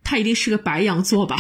[0.02, 1.36] 她一定是个白羊座吧。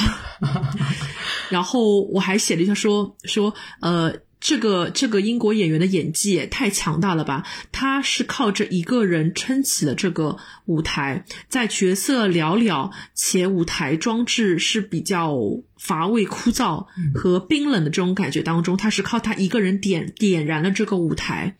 [1.48, 4.12] 然后我还写了一下说说，呃，
[4.44, 7.46] 这个这个英国演员的演技也太强大了吧？
[7.72, 15.34] 他是靠着一个人撑起了这个舞台，在角色寥寥且舞台装置是比较
[15.78, 21.56] 乏味枯燥和冰冷的这种感觉当中，他是靠他一个人点点燃了这个舞台。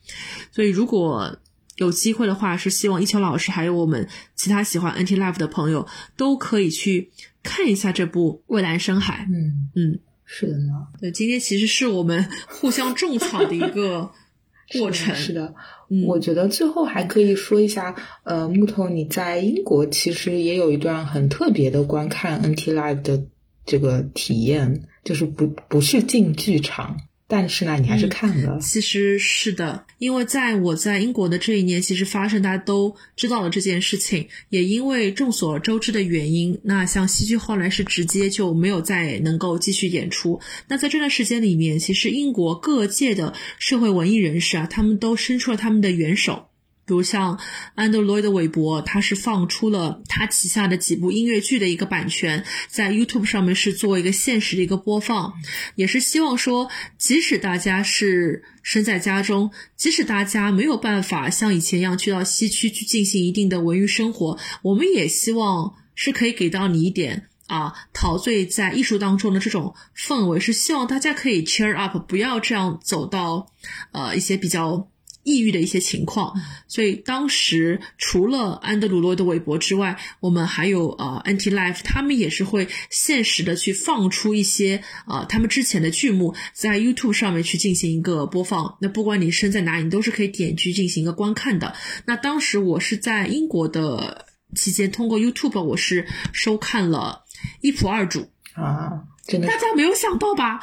[0.53, 1.38] 所以如果
[1.77, 7.11] 有机会的话，是希望一秋老师还有我们其他喜欢 Anti Life 的朋友都可以去
[7.42, 9.27] 看一下这部《蔚蓝深海》。
[9.33, 10.01] 嗯嗯，
[10.37, 10.73] 是的呢。
[11.01, 14.11] 对，今天其实是我们 互相种草的一个
[14.79, 15.14] 过程。
[15.14, 15.55] 是的，
[15.90, 17.94] 嗯我觉得最后还可以说一下，
[18.25, 23.23] 呃，木头你在英国其实也有一段很特别的观看 NT Live 的
[23.64, 26.97] 这个体验，就是不不是进剧场。
[27.26, 28.58] 但是呢，你还是看了。
[28.60, 40.38] 其实是的，因为在我在英国的这一年，其实发生大家都知道了这件事情，也因为众所周知的原因，那像戏剧后来是直接就没有再能够继续演出。
[40.68, 46.48] 那在这段时间里面，其实英国各界的社会文艺人士啊，他们都伸出了他们的援手。
[46.87, 47.38] 比如像
[47.75, 55.33] 安德罗伊的韦伯，他是放出了他旗下的几部音乐剧的一个版权，在 YouTube 上面是做一个限时的一个播放，
[55.77, 56.68] 也是希望说，
[56.99, 73.47] 即使大家是身在家中，即使大家没有办法像以前一样去到西区去进行一定的文娱生活，我们也希望是可以给到你一点啊，陶醉在艺术当中的这种氛围，是希望大家可以 cheer up，不要这样走到
[73.92, 74.88] 呃一些比较。
[75.24, 76.34] 抑郁的一些情况，
[76.68, 88.76] 所以当时除了安德鲁·罗的韦伯之外，我们还有呃 Anti Life，他们也是会限时的去放出一些呃他们之前的剧目，在 YouTube 上面去进行一个播放。
[88.80, 91.74] 那不管你身在哪里，你都是可以点击进行一个观看的。
[92.06, 97.24] 那当时我是在英国的期间，通过 YouTube 我是收看了
[97.62, 99.04] 一仆二主啊。
[99.26, 100.60] 真的，大家没有想到吧？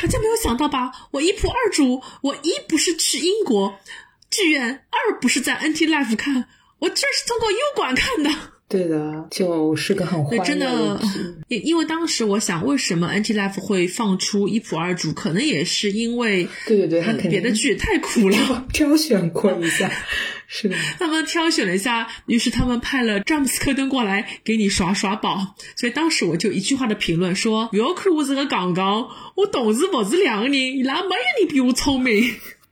[0.00, 0.92] 大家没有想到吧？
[1.10, 3.76] 我一仆二主，我一不是去英国。
[4.34, 6.46] 剧院二不是在 NT Life 看，
[6.80, 8.30] 我这是通过 U 管看的。
[8.66, 10.98] 对的，就是个很欢乐真的，
[11.46, 15.12] 因因为当时我想，为什么 NT Life 会放出一仆二主？
[15.12, 19.88] 可能也是因为，对对对，他别的剧太苦了，挑选过一下，
[20.48, 25.54] 是的， 他们挑选了一下，于是他们派了詹姆斯科登过来给你耍耍宝。
[25.76, 32.24] 所以当时我就一句话的评论说：不要看我是个杠杠，我同时不是两个人，伊拉没有人比我聪明。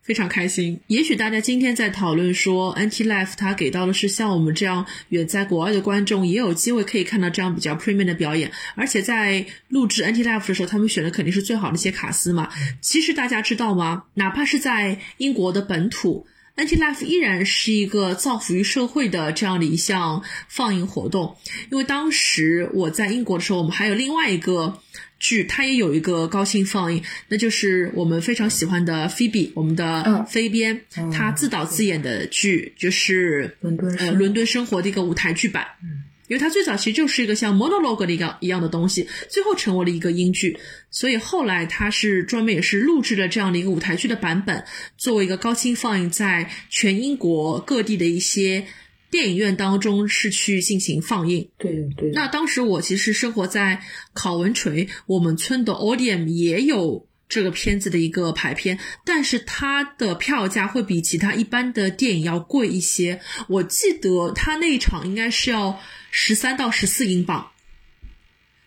[0.02, 0.80] 非常开心。
[0.88, 12.50] 也许大家今天在讨论说，Anti Life 它给到的是像我们这样远在国外的观众也有机会可以看到这样比较 premium 的表演，而且在录制 Anti Life 的时候，他们选的肯定是最好的一些卡司嘛。
[12.80, 14.04] 其实大家知道吗？
[14.14, 21.36] 哪怕是在英国的本土，Anti Life 依然是一个造福于社会的这样的一项放映活动。
[21.70, 24.80] 因为当时我在英国的时候，我们还有另外一个。
[25.22, 30.80] 剧它也有一个高清放映，那就是我们非常喜欢的菲比，我们的飞边，
[31.12, 35.64] 他自导自演的剧，就是伦敦呃伦敦生活的一个舞台剧版。
[35.80, 40.58] 嗯，因为它最早其实就是一个像 monologue 的一个一样的东西，最后成为了一个英剧，
[40.90, 44.64] 所以后来它是专门也是录制了这样的一个舞台剧的版本，
[44.98, 48.66] 作为一个高清放映，在全英国各地的一些。
[49.12, 52.10] 电影院当中是去进行放映，对对。
[52.12, 53.82] 那当时我其实生活在
[54.14, 63.20] 考文垂，我们村的 Odeon 也有这个片子的一个排片，但是它的票价会比其他一般的电影要贵一些。
[63.48, 65.78] 我记得它那一场应该是要
[66.10, 67.50] 十三到十四英镑，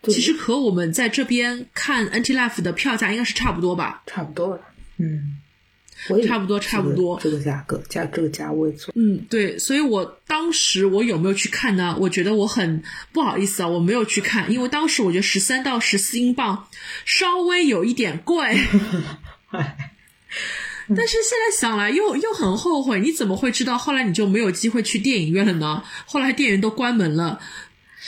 [0.04, 4.04] 其实和我们在这边看 Anti Life 的票价应该是差不多吧？
[4.06, 4.62] 差不多了，
[4.98, 5.40] 嗯。
[6.26, 11.96] 差不多，差不多，这个价格价这个价位做，嗯，对，所以我当时我有没有去看呢？
[12.00, 16.68] 我觉得我很不好意思啊，我没有去看，因为当时我觉得十三到十四英镑
[17.04, 18.58] 稍微有一点贵，
[20.88, 23.76] 但是现在想来又又很后悔，你怎么会知道？
[23.76, 25.82] 后来你就没有机会去电影院了呢？
[26.06, 27.40] 后来电影院都关门了，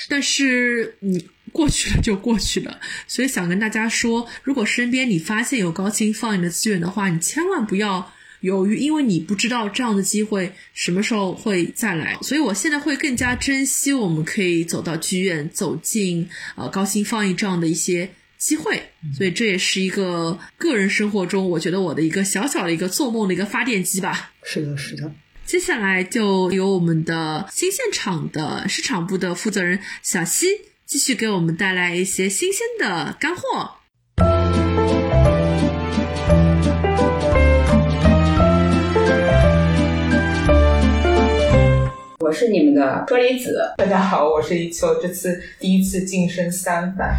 [0.09, 1.29] 但是你。
[1.59, 2.79] 过去了就过去了。
[3.09, 12.17] 所以想跟大家说，如果身边你发现有高清放映的资源的话，你千万不要犹豫，因为你不知道这样的机会什么时候会再来。
[12.23, 18.81] 所以我现在会更加珍惜我们可以走到剧院、走进呃高清放映这样的一些机会。
[19.17, 24.31] 所以这也是一个个人生活中，我觉得我的一个小小的一个做梦的一个发电机吧。
[24.45, 25.13] 是的，是的。
[25.45, 30.47] 接下来就由我们的新现场的市场部的负责人小西
[30.89, 33.73] 继续给我们带来一些新鲜的干货。
[42.21, 47.15] 我是你们的车厘子，大家好，我是一秋，这次第一次晋升三班，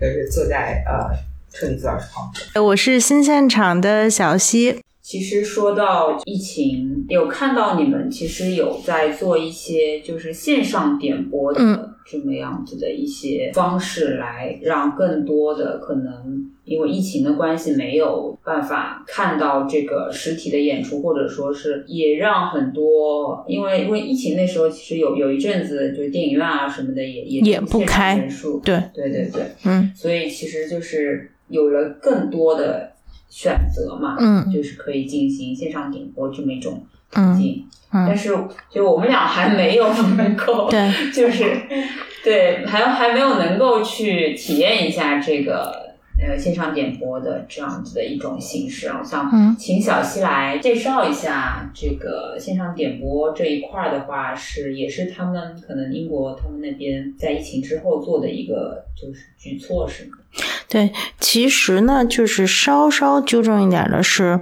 [0.00, 1.10] 就是坐在呃
[1.52, 2.64] 车厘子老师旁边。
[2.64, 4.84] 我是新现场的小西。
[5.08, 28.78] 其实说到疫情，有看到你们其实有在做一些就是线上点播的这么样子的一些方式，来让更多的可能因为疫情的关系没有办法看到这个实体的演出，或者说是也让很多因为因为疫情那时候其实有有一阵子就是电影院啊什么的也也也不开人数，对。
[28.92, 32.92] 对对对，嗯，所以其实就是有了更多的。
[33.28, 38.36] 选择嘛，嗯，就是可以进行线上点播这么一种途径，嗯，但是
[38.70, 41.44] 就我们俩还没有能够，对，就是
[42.24, 48.88] 对，还还没有能够去体验一下这个呃线上点播的这样子的一种形式。
[48.88, 60.17] 啊，想请小西来介绍一下这个线上点播这一块的话，是也是他们可能英国他们那边在疫情之后做的一个就是举措是吗？
[60.70, 64.38] 对，其实呢，就是稍稍纠正一点的是，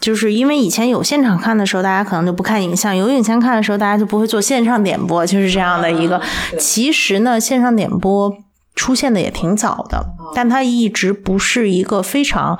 [0.00, 6.18] 就是因为以前有现场看的时候，大家可能就不看影像；有影像看的时候，大家就不会做线上点播，就是这样的一个。
[6.58, 8.32] 其实呢，线上点播
[8.74, 10.02] 出现的也挺早的，
[10.34, 12.58] 但它一直不是一个非常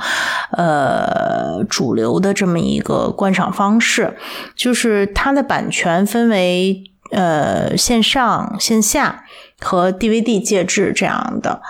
[0.50, 4.14] 呃主流的这么一个观赏方式。
[4.54, 9.24] 就是它的版权分为呃线上、线下。
[9.60, 11.60] 和 DVD 介质这样的，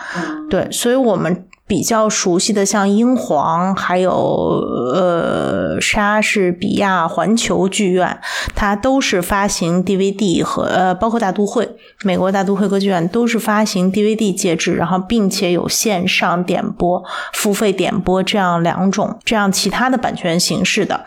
[0.50, 8.20] 对，所以我们比较熟悉的像英皇，还有呃莎士比亚环球剧院，
[8.54, 11.68] 它都是发行 DVD 和呃，包括大都会，
[12.02, 21.04] 美国大都会歌剧院都是发行 DVD 介质，然后并且有线上点播、付费点播这样两种这样其他的版权形式的。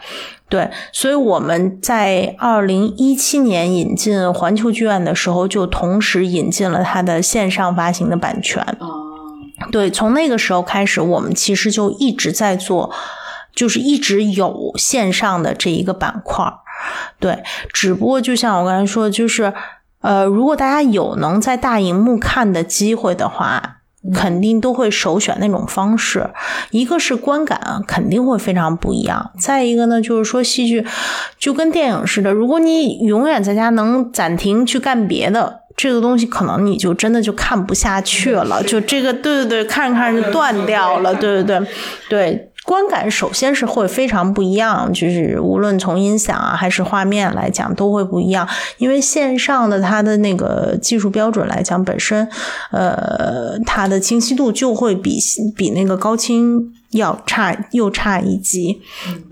[0.49, 8.65] 对，所以我们在二零一七年引进环球剧院的时候，就同时引进了它的线上发行的版权。
[9.71, 12.91] 对，从那个时候开始，我们其实就一直在做，
[13.53, 16.45] 就是一直有线上的这一个板块。
[17.19, 19.53] 对，只不过就像我刚才说，就是
[20.01, 23.75] 呃，如果大家有能在大荧幕看的机会的话。
[24.13, 26.29] 肯定都会首选那种方式，
[26.71, 30.85] 一个是观感肯定会非常不一样，再一个呢，就是说戏剧
[31.37, 41.43] 就跟电影似的，如果你永远在家能暂停去干别的，这个东西可能你就真的就看不下去了，就这个对对对，看着看着就断掉了，对。
[41.43, 41.67] 对对
[42.09, 42.45] 对。
[42.69, 48.47] 观感首先是会非常不一样，就是无论从音响啊还是画面来讲都会不一样，
[48.77, 52.29] 因为线上的它的那个技术标准来讲，本身
[52.69, 55.17] 呃它的清晰度就会比
[55.55, 56.71] 比那个高清。
[56.91, 58.81] 要差又差一级，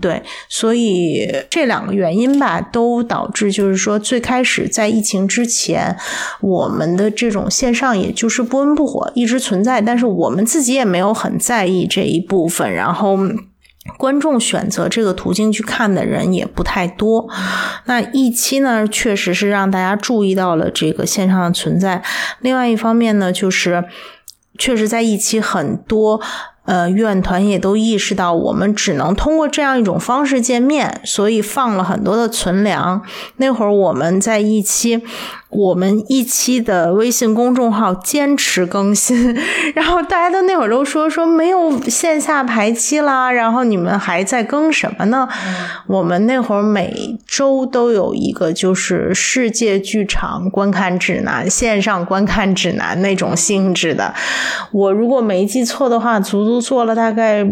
[0.00, 5.96] 对，所以这两个原因吧，都导致就是说，最开始在疫情之前，
[6.40, 13.18] 我们的这种线上也就是不温不火，一直存在，但是我们自己也没有很在意这一部分，然后
[13.96, 17.28] 观众选择这个途径去看的人也不太多。
[17.86, 22.04] 那一期呢，确实是让大家注意到了这个线上的存在。
[22.40, 23.84] 另外一方面呢，就是
[24.56, 26.20] 确实在一期很多。
[26.68, 33.00] 呃，院团也都意识到，我们只能通过这样一种方式见面，所以放了很多的存粮。
[33.38, 35.02] 那会儿我们在一期。
[35.50, 39.34] 我们一期的微信公众号坚持更新，
[39.74, 45.26] 然后大家都那会儿都说说没有线下排期啦，然后你们还在更什么呢？
[45.86, 54.12] 我们那会儿每周都有一个就是世界剧场观看指南，线上观看指南那种性质的。
[54.70, 57.46] 我如果没记错的话，足足做了大概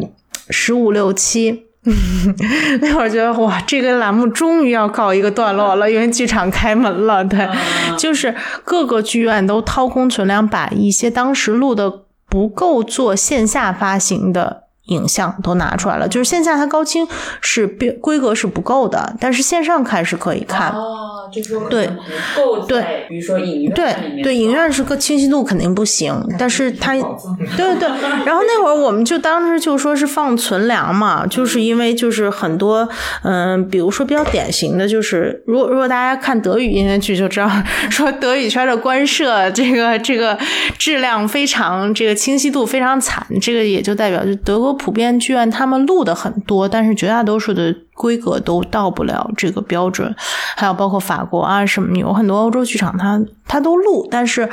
[0.51, 1.65] 十五六期。
[2.81, 7.25] 那会儿觉得哇，这个栏目终于要告一个段落了，因为剧场开门了。
[7.25, 7.49] 对，
[7.97, 8.35] 就是
[8.65, 17.07] 各个剧院都掏空存量，把一些当时录的不够做线下发行的影像都拿出来了，就是线下它高清
[17.41, 20.71] 是规规格是不够的，但是线上看是可以看。
[20.71, 21.91] 哦，就是说对
[22.37, 26.95] 够在，比如说影院对对，影院是个清晰度肯定不行，但是它
[27.57, 27.89] 对对，
[28.25, 32.89] 然后那会儿我们就当时就说是放存粮嘛，就是因为就是很多
[33.23, 37.51] 嗯、比如说比较典型的就是，如果如果大家看德语音乐剧就知道，
[37.91, 40.39] 说德语圈的官摄这个这个
[40.79, 50.15] 质量非常，这个清晰度非常惨，这个也就代表就德国普遍剧院他们录的很多，但是绝大多数的规格都到不了这个标准，
[50.57, 54.49] 还有包括法国啊什么，有很多欧洲剧场它它都录，但是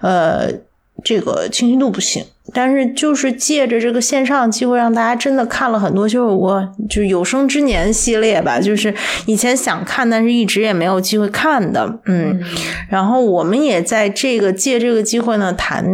[0.00, 0.50] 呃
[1.04, 2.24] 这个清晰度不行。
[2.54, 8.94] 但是就是借着这个线上机会，让大家真的看了很多，就是我就是有生之年系列吧，就是
[9.26, 12.40] 以前想看，但是一直也没有机会看的，嗯。
[12.88, 15.84] 然后我们也在这个借这个机会呢，谈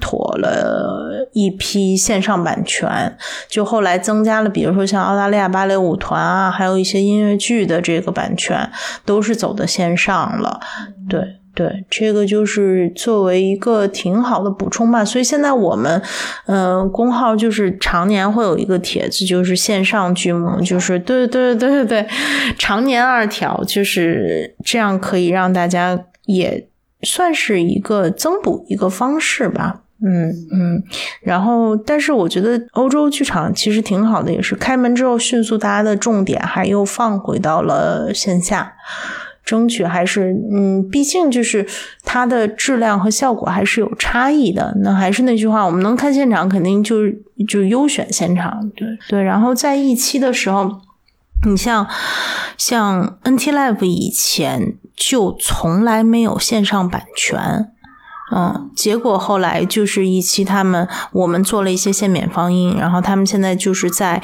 [0.00, 3.16] 妥了一批线上版权，
[3.48, 8.70] 就后来增加了，比如说像澳大利亚芭蕾舞团啊，还有一些音乐剧的这个版权，
[9.04, 10.60] 都是走的线上了，
[11.08, 11.20] 对。
[11.54, 15.04] 对，这个就是作为一个挺好的补充吧。
[15.04, 16.02] 所以现在我们，
[16.46, 22.08] 嗯、公号就是常年会有一个帖子，就是线上剧目，就是对对对对对，
[22.58, 26.66] 常年二条，就是这样可以让大家也
[27.02, 29.82] 算是一个增补一个方式吧。
[30.04, 30.82] 嗯嗯，
[31.22, 38.74] 然后，但是我觉得欧洲剧场其实挺好的，也是开门之后迅速大家的重点还又放回到了线下。
[39.44, 41.66] 争取还是嗯，毕竟就是
[42.02, 44.74] 它的质量和效果还是有差异的。
[44.82, 46.96] 那还是那句话，我们能看现场，肯定就
[47.46, 49.22] 就优选现场，对对。
[49.22, 50.80] 然后在一期的时候，
[51.46, 51.86] 你像
[52.56, 57.70] 像 NT Live 以前就从来没有线上版权。
[58.36, 64.20] 嗯，结果后来就是一期他们我们做了一些限免放映，然后他们现在就是在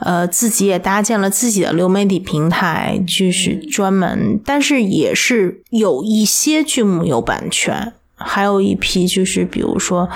[0.00, 10.08] 呃自己也搭建了自己的流媒体平台，就是专门，但是也是有一些剧目有版权，还有一批就是比如说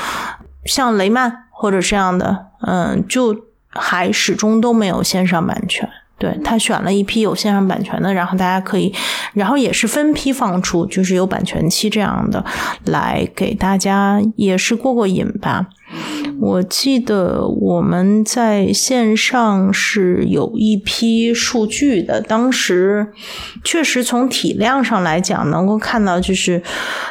[0.65, 5.87] 像雷曼或者这样的，嗯，就还始终都没有线上版权。
[6.19, 8.95] 对他选了一批有线上版权的，然后大家可以，
[9.33, 12.45] 然后也是分批放出，就是有版权期这样的，
[12.85, 15.67] 来给大家也是过过瘾吧。
[16.45, 23.07] 我记得我们在线上是有一批数据的，当时
[23.65, 26.63] 确实从体量上来讲，能够看到就是，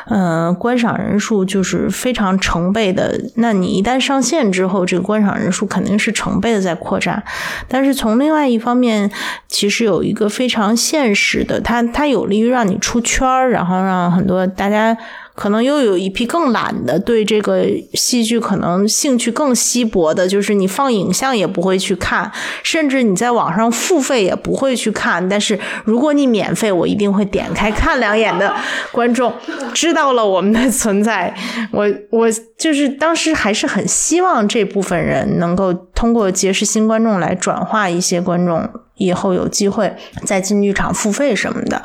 [0.07, 3.19] 嗯、呃，观赏人数就是非常成倍的。
[3.37, 7.23] 那你一旦上线之后，这个观赏人数肯定是成倍的在扩展。
[7.67, 9.09] 但是从另外一方面，
[9.47, 14.95] 其实有一个非常现实的，它它有利于让你出圈儿，然后让很多大家。
[15.35, 22.31] 可能又有一批更懒的，对这个戏剧可能兴趣更稀薄的，就是你放影像也不会去看，
[22.61, 25.27] 甚至你在网上付费也不会去看。
[25.27, 28.53] 但是如果你免费，我一定会点开看两眼的
[28.91, 29.33] 观众，
[29.73, 31.33] 知道了我们的存在。
[31.71, 32.27] 我 我
[32.57, 38.69] 就是当时还是很希望这部分人能够通过结识新观众来转化一些观众。
[38.95, 41.81] 以后有机会再进剧场付费什么的，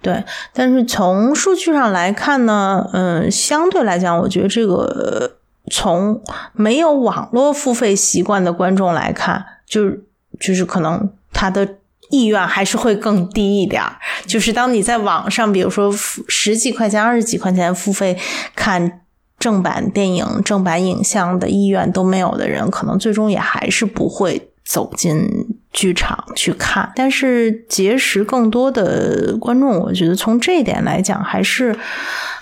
[0.00, 0.22] 对。
[0.52, 5.36] 但是从数据上来看呢，嗯，相对来讲，我觉得这个
[5.70, 10.04] 从没有网络付费习惯的观众来看，就是
[10.38, 11.76] 就是可能他的
[12.10, 13.82] 意愿还是会更低一点。
[14.26, 15.92] 就是当你在网上，比如说
[16.28, 18.18] 十几块钱、二十几块钱付费
[18.54, 19.00] 看。
[19.36, 25.28] 正版电影、正版影像的意愿都没有的人，可能最终也还是不会走进
[25.74, 26.90] 剧场去看。
[26.96, 31.76] 但是结识更多的观众，我觉得从这一点来讲，还是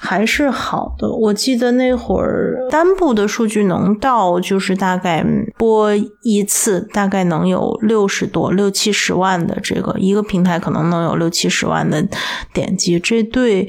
[0.05, 1.09] 还是好的。
[1.09, 5.24] 我记得那会儿单部的数据能到，就是大概
[5.57, 12.05] 播一次，大概能有六十多、六七十万的这个一个平台，可能能有六七十万的
[12.53, 12.98] 点击。
[12.98, 13.68] 这对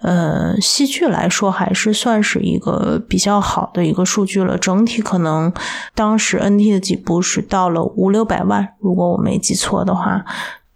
[0.00, 4.56] 呃戏剧来说，还是算是一个比较好的一个数据了。
[4.56, 5.52] 整体可能
[5.94, 10.24] 当时 NT 的几部是到了五六百万，如果我没记错的话。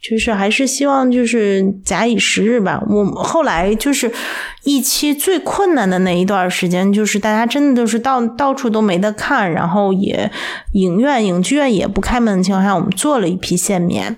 [0.01, 2.81] 就是还是希望就是假以时日吧。
[2.89, 4.11] 我后来就是
[4.63, 10.31] 一期最困难的那一段时间，就是大家真的都是到到处都没得看，然后也
[10.75, 14.17] 影院、影剧院也不开门的情况下，我们做了一批限免。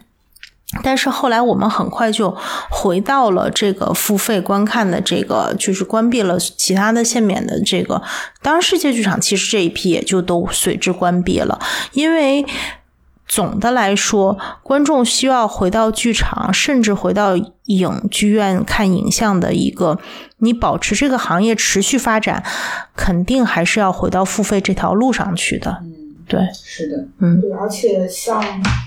[0.84, 2.36] 但是后来我们很快就
[2.70, 8.02] 回到了这个付费观看的这个，就是关闭了其他的限免的这个。
[8.42, 11.58] 当然，世界剧场其实这一批也就都随之关闭了，
[11.94, 12.44] 因为。
[13.30, 20.00] 总的来说，观众需要回到剧场，甚至回到影剧院看影像的一个，
[20.38, 22.42] 你保持这个行业持续发展，
[22.96, 25.78] 肯定还是要回到付费这条路上去的。
[25.82, 28.42] 嗯对，是的，嗯对，而且像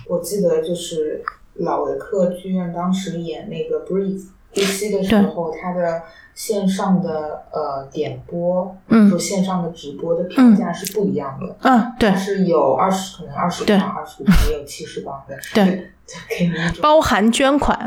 [0.10, 1.24] 我记得就是
[1.56, 4.20] 老维克剧院当时演那个《Breathe》
[4.54, 6.02] 呼吸的时候，它的
[6.34, 9.10] 线上的呃点播，嗯。
[9.10, 11.56] 说线上的直播的票价是不一样的。
[11.62, 12.12] 嗯，对。
[12.12, 13.78] 它，是有二十，可能二十对。
[13.78, 15.92] 磅、二十五磅，也有七十磅的，对
[16.82, 17.78] 包含捐款，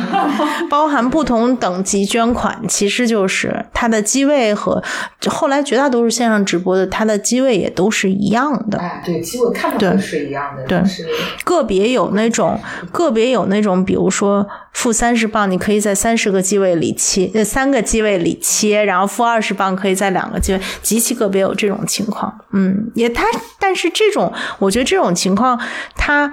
[0.68, 4.82] 包含不同等级捐款，其实就是它的机位和
[5.28, 8.78] 后来绝大多数线上直播的，它的机位也都是一样的。
[8.78, 11.06] 哎，对，机位看到对的是一样的，对是
[11.44, 12.60] 个别有那种，
[12.90, 22.40] 个别有那种，比如说负三十磅，你可以在三十个机位里切，呃，三个机位里切，然后负二十磅可以在两个机位，极其个别有这种情况。
[22.52, 23.24] 嗯，也它，
[23.58, 25.58] 但是这种，我觉得这种情况，
[25.96, 26.30] 它，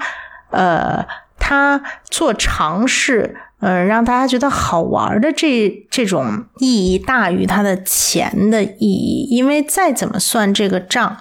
[0.51, 1.05] 呃，
[1.37, 3.37] 他做尝试。
[3.61, 11.17] 嗯，让大家觉得好玩的这这种意义大于它的钱的意义，因为再怎么算这个账，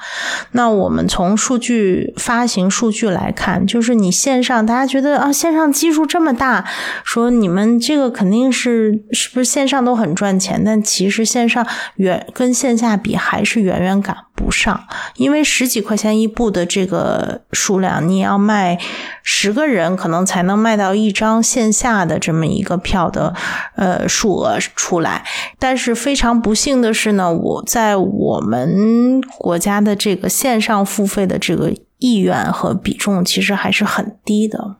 [0.53, 6.65] 那我们从数据发行数据来看，就是你线上大家觉得啊，线上基数这么大，
[7.03, 10.63] 说你们这个肯定是是不是线上都很赚钱？
[10.65, 11.67] 但其实线上
[11.97, 14.87] 远跟线下比还是远远赶不上，
[15.17, 18.79] 因为十几块钱一部的这个数量，你要卖
[19.25, 23.35] 十个人，可能才能卖到一张线下的这么一个票的
[23.75, 25.25] 呃数额出来。
[25.59, 34.77] 但是非常不幸的是呢，我在我们国家的这个线上付费的这个意愿和比重其实还是很低的。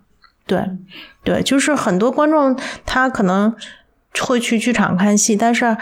[0.47, 0.65] 对，
[1.25, 2.57] 对，就是很多观众
[2.87, 3.53] 他可能
[4.21, 5.77] 会去剧场看戏，但是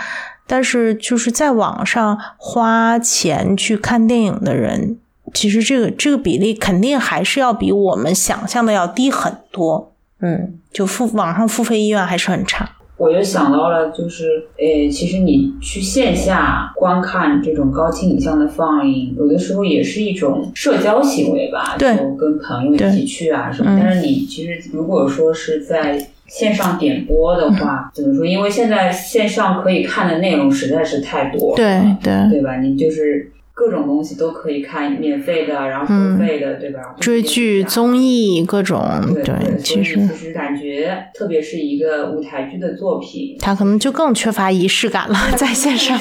[0.47, 4.99] 但是就是在网上花钱去看电影的人，
[5.35, 9.93] 其实这个这个比例肯定还是要比我们想象的要低很多。
[10.21, 12.71] 嗯，就付网上付费意愿还是很差。
[12.97, 23.71] 我就想到了，就是，呃，其实你去线下观看这种高清影像的放映，有的时候也是一种社交行为吧，对就跟朋友一起去啊什么。
[23.73, 28.27] 嗯但是你其实如果说是在线上点播的话，怎么说？
[28.27, 32.57] 因为现在线上可以看的内容实在是太多了，对对，对吧？
[32.57, 36.95] 你就是各种东西都可以看，免费的，然后付费的，对吧？
[36.95, 38.85] 嗯追剧、综艺各种，
[39.15, 45.99] 对对，其实其实感觉，特别是一个舞台剧的作品，它可能就更缺乏仪式感了， 在线上。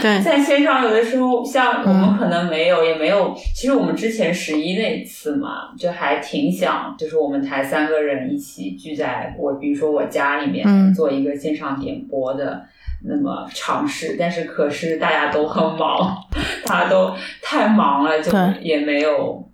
[0.00, 3.34] 对，在线上有的时候，像我们可能没有，也没有。
[3.54, 12.62] 其实我们之前十一那一次嘛，就还挺想，就是我们台三个人一起聚在我，比如说我家里面、嗯做一个线上点播的。
[13.04, 16.16] 那么尝试，但是可是大家都很忙，
[16.64, 19.44] 大家都太忙了，就也没有。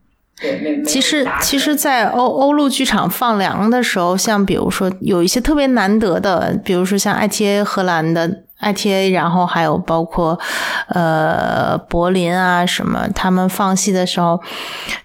[0.41, 10.39] 对，没其实其实，在欧欧陆剧场放粮的时候，像比如说有一些特别难得的，比如说像 ITA 荷兰的 ITA，然后还有包括
[10.89, 14.41] 呃柏林啊什么，他们放戏的时候，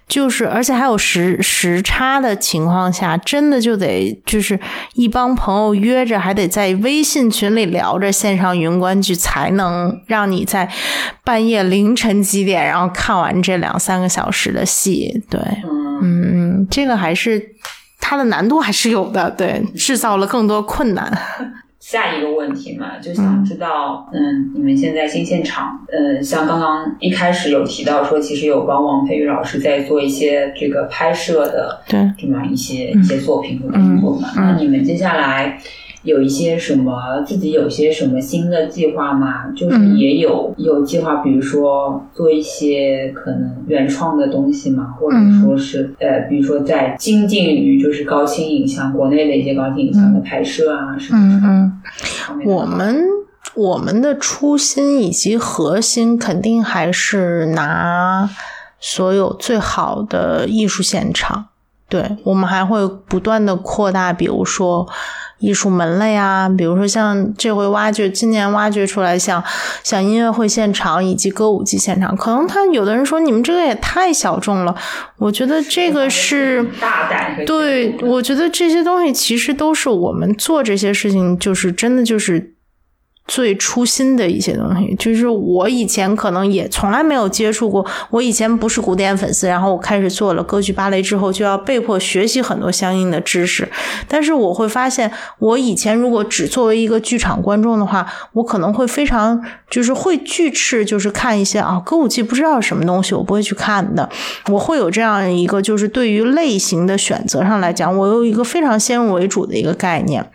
[0.08, 4.58] 就是而且还有时时差的情况下，真的就得就是
[4.94, 10.70] 一帮朋友约着，还得在微信群里聊着线上云观剧，才能让你在
[11.22, 15.22] 半夜凌晨几点，然后看完这两三个小时的戏。
[15.28, 15.40] 对，
[16.00, 17.54] 嗯，嗯，这个还是
[18.00, 21.12] 它的难度还是有的，对，制造了更多困难。
[21.80, 34.28] 下一个问题嘛，就想知道，嗯，你们现在新现场，呃，像刚刚一开始有提到说，其实有帮王培育老师在做一些这个拍摄的对，这么一些、一些作品和工作嘛。
[34.36, 34.44] 嗯。
[34.44, 35.58] 那你们接下来
[36.02, 39.48] 有一些什么自己有些什么新的计划吗？
[39.54, 51.82] 就是嗯也有、有计划，比如说做一些可能原创的东西嘛，或者嗯说是、呃，比如说在精进于就是高清影像国内的一些高清影像的拍摄啊，什么嗯嗯。
[52.26, 53.04] 方面的我们
[53.54, 58.30] 我们的初心以及核心肯定还是拿
[58.78, 61.46] 所有最好的艺术现场。
[61.88, 64.88] 对我们还会不断的扩大，比如说
[65.40, 69.42] 艺术门类啊，比如说像这回挖掘，今年挖掘出来像
[69.82, 74.74] 像音乐会现场以及歌舞伎现场，可能他有的人说你们这个也太小众了，
[75.18, 82.54] 我觉得这个是大胆和对，我觉得这些东西其实都是我们做这些事情，就是真的就是
[83.30, 84.92] 最初心的一些东西。
[84.96, 93.68] 就是我以前可能也从来没有接触过，我以前不是古典粉丝，然后我开始做了歌剧芭蕾之后，就要被迫学习很多相应的知识。
[94.08, 104.08] 但是我会发现，我以前如果只作为一个剧场观众的话，我可能会非常就是会拒斥，就是看一些啊歌舞伎不知道什么东西，我不会去看的。
[104.50, 110.28] 我会有这样一个，就是对于类型的选择上来讲，我有一个非常先入为主的一个概念。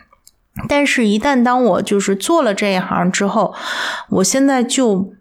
[0.69, 3.53] 但是，一旦当我就是做了这一行之后，
[4.09, 5.11] 我现在就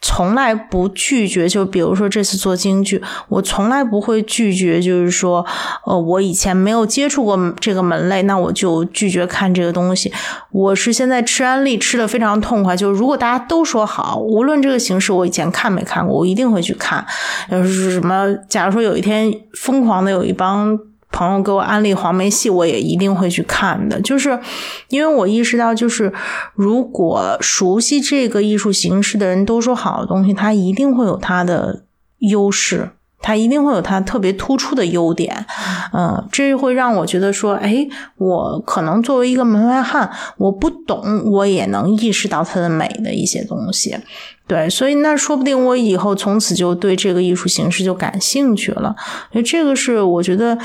[0.00, 5.46] 从来不拒绝，就比如说这次做京剧，我从来不会拒绝，就是说，
[5.86, 10.12] 呃，我以前没有接触过这个门类，那我就拒绝看这个东西。
[10.50, 17.06] 我是现在吃安利吃的非常痛快，就是如果大家都说好，无论这个形式我以前看没看过，我一定会去看。
[17.50, 20.76] 要是什么，假如说有一天疯狂的有一帮。
[21.12, 24.00] 朋友给我安利黄梅戏，我也一定会去看的。
[24.00, 24.38] 就是
[24.88, 26.12] 因为我意识到，就是
[26.54, 31.82] 如果熟悉这个艺术形式的人都说好的东西，它一定会有它的
[32.18, 32.90] 优势，
[33.20, 35.44] 它一定会有它特别突出的优点。
[35.92, 37.86] 嗯，这会让我觉得说，哎，
[38.16, 40.08] 我可能作为一个门外汉，
[40.38, 43.96] 我不懂，我也能意识到它的美的一些东西。
[44.46, 48.96] 对，所以那说不定我以后从此就对这个艺术形式就感兴趣了。
[49.32, 50.56] 所以这个是我觉得。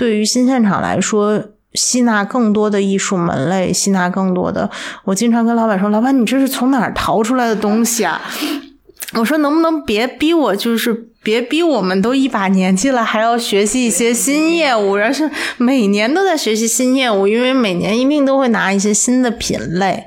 [0.00, 1.44] 对于新现场来说，
[1.74, 4.70] 吸纳更多的艺术门类，吸纳更多的，
[5.04, 8.18] 我经常跟老板说：“老板，你这是从哪儿淘出来的东西啊？”
[9.12, 20.06] 我说：“能不能别逼我，就是。”别逼我们都一把年纪了，还要学习一些新业务，而是每年都在学习新业务，因为每年一定都会拿一些新的品类。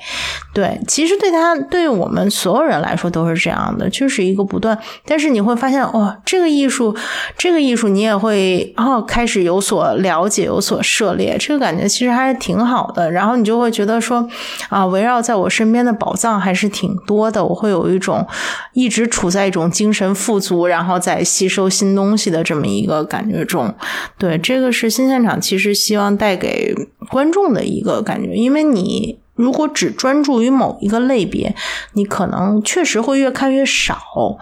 [0.56, 4.78] 对，其实对他对我们所有人来说都是这样的，就是一个不断。
[5.06, 6.96] 但是你会发现，哦，这个艺术，
[7.38, 13.12] 这个艺术，你也会哦开始有所了解，有所涉猎，这个感觉其实还是挺好的。
[13.12, 14.28] 然后你就会觉得说，
[14.70, 18.28] 啊，围绕在我身边的宝藏还是挺多的，我会有一种
[18.74, 21.03] 一直处在一种精神富足，然后。
[21.04, 23.76] 在吸收新东西的这么一个感觉中，
[24.18, 26.74] 对这个是新现场其实希望带给
[27.10, 31.54] 观众的一个感觉，因为你如果只专注于某一个类别，
[31.94, 34.38] 你可能确实会越看越少，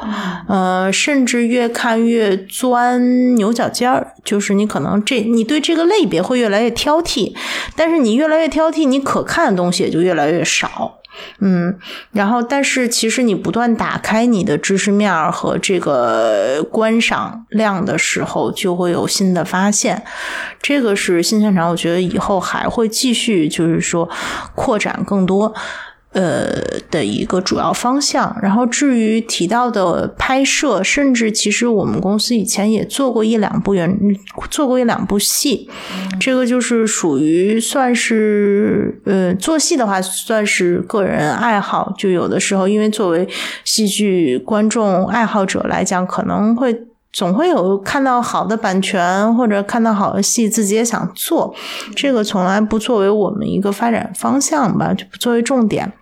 [0.48, 7.34] 呃，甚至越看越钻牛角尖儿，就是你可能这你对这个类别会越来越挑剔，
[7.76, 11.00] 但是你越来越挑剔，你可看的东西也就越来越少。
[11.40, 11.78] 嗯，
[12.12, 20.04] 然后，但是其实你不断打开你的知识面和这个观赏量的时候，就会有新的发现。
[20.62, 24.10] 这个是新现场，我觉得以后还会继续，就是说
[24.56, 25.54] 扩展更多。
[26.14, 26.48] 呃
[26.90, 33.98] 的一个主要方向，然后至于提到的拍摄，甚至其实我们公司以前也做过一两部原，
[34.50, 35.70] 做过一两部戏，
[36.20, 43.28] 这个就是属于算是呃做戏的话，算是个人爱好，就有的时候因为作为
[43.64, 51.56] 戏剧观众爱好者来讲，可能会总会有看到好的版权或者看到好的戏，自己也想做，
[51.96, 55.94] 这个从来不作为我们一个发展方向吧，就不作为重点。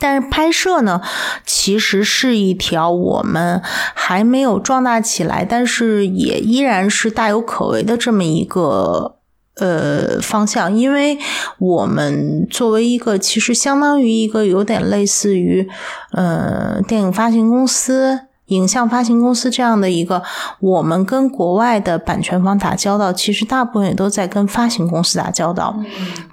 [0.00, 1.02] 但是拍摄呢，
[1.44, 9.16] 其实是一条我们还没有壮大起来，但是也依然是大有可为的这么一个
[9.56, 10.74] 呃方向。
[10.74, 11.18] 因为
[11.58, 15.68] 我们作为一个其实相当于一个有点类似于
[16.12, 20.22] 呃电影发行公司、影像发行公司这样的一个，
[20.60, 25.76] 我们跟国外的版权方打交道，其实大部分也都在跟发行公司打交道。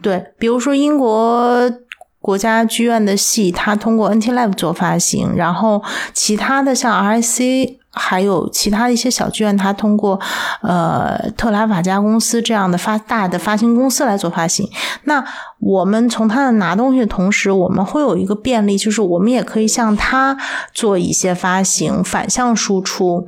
[0.01, 1.69] 对，比如说英国。
[2.21, 10.19] 国家剧院的戏，它通过 NT Live 做发行，然后其他的像 RIC，还有其他的一些小剧院，它通过
[10.61, 14.69] 呃特拉法加公司这样的发大的发行公司来做发行。
[15.03, 15.23] 那
[15.59, 20.37] 我们从他那拿东西的同时，我们会有一个便利，就是我们也可以向他
[20.73, 23.27] 做一些发行，反向输出。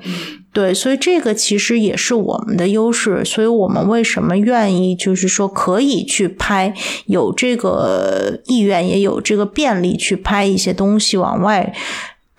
[0.54, 6.72] 对，所以这个其实也是我们的优势，所以我们为什么愿意，就是说可以去拍，
[7.08, 11.74] 有这个意愿，也有这个便利去拍一些东西往外。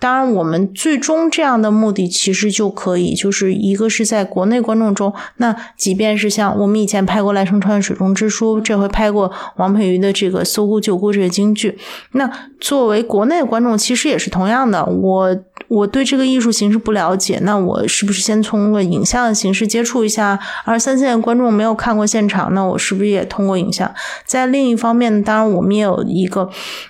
[0.05, 11.75] 当然，我们最终这样的目的其实就可以，就是一个是在国内观众中，那即便是像我们以前拍过《来生川水中之书》，这回拍过王佩瑜的这个《搜姑救姑》这个京剧，
[12.11, 14.85] 那作为国内观众，其实也是同样的。
[14.85, 15.35] 我
[15.69, 20.39] 我对这个艺术形式不了解，那我是不是先从个影像的形式接触一下？
[20.65, 23.91] 而三线观众没有看过现场，那我是不是也通过影像？
[24.23, 26.47] 在另一方面，当然我们也有一个，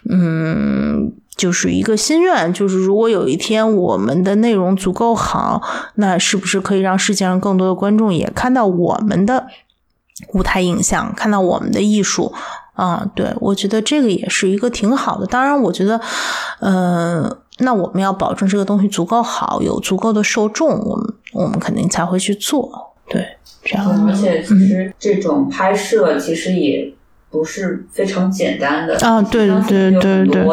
[0.10, 1.14] 嗯。
[1.36, 5.62] 就是一个心愿，就是如果有一天我们的内容足够好，
[5.96, 9.48] 那是不是可以让世界上更多的观众也看到我们的
[10.34, 12.34] 舞台影像，看到我们的艺术？
[12.74, 15.26] 啊，对，我觉得这个也是一个挺好的。
[15.26, 16.00] 当然，我觉得，
[16.60, 22.94] 嗯，那我们要保证这个东西足够好，有足够的受众，我们我们肯定才会去做。
[23.08, 23.26] 对，
[23.64, 24.06] 这样。
[24.06, 26.94] 而且，其实这种拍摄其实也
[27.30, 29.22] 不是非常简单的啊。
[29.22, 30.46] 对对对对对。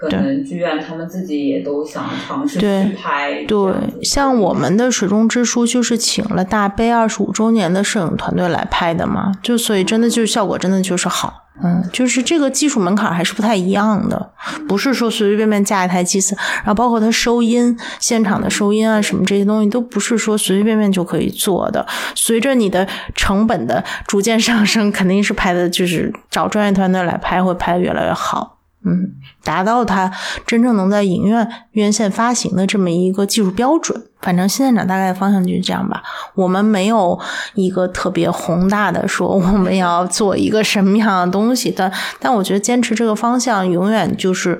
[0.00, 3.44] 可能剧院他们自己也都想尝试去拍。
[3.44, 3.72] 对，
[4.02, 11.42] 像我们的《水中之书》就是请了大悲二十五周年的摄影团队来拍的嘛，就所以真的就是效果真的就是好。
[11.64, 14.30] 嗯，就是这个技术门槛还是不太一样的，
[14.68, 21.86] 不是说随随便便架一台机子，然后包括它收音、现场的收音啊什么这些东西，都不是说随随便便就可以做的。
[22.14, 28.55] 随着你的成本的逐渐上升，肯定是拍的，就是找专业团队来拍，会拍的越来越好。
[28.86, 29.12] 嗯，
[29.42, 30.10] 达到它
[30.46, 34.00] 真正能在影院院线发行的这么一个技术标准。
[34.20, 36.02] 反正新现场大概的方向就是这样吧。
[36.34, 37.18] 我们没有
[37.54, 44.58] 一个特别宏大的说我们要做一个什么样的东西，但但我觉得坚持这个方向，永远就是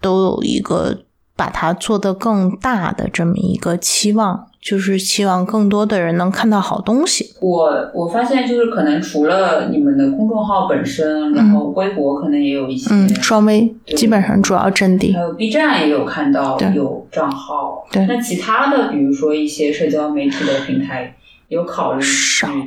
[0.00, 0.98] 都有一个
[1.40, 4.46] 把它做得更大的这么一个期望。
[4.62, 7.24] 就是希望更多的人能看到好东西。
[7.40, 17.86] 我我发现就是可能除了你们的公众号本身，然后微博可能也有一些，嗯，双微基本上主要阵地，还有 B 站也有看到有账号。
[17.90, 21.16] 对，那其他的比如说一些社交媒体的平台，
[21.48, 22.04] 有考虑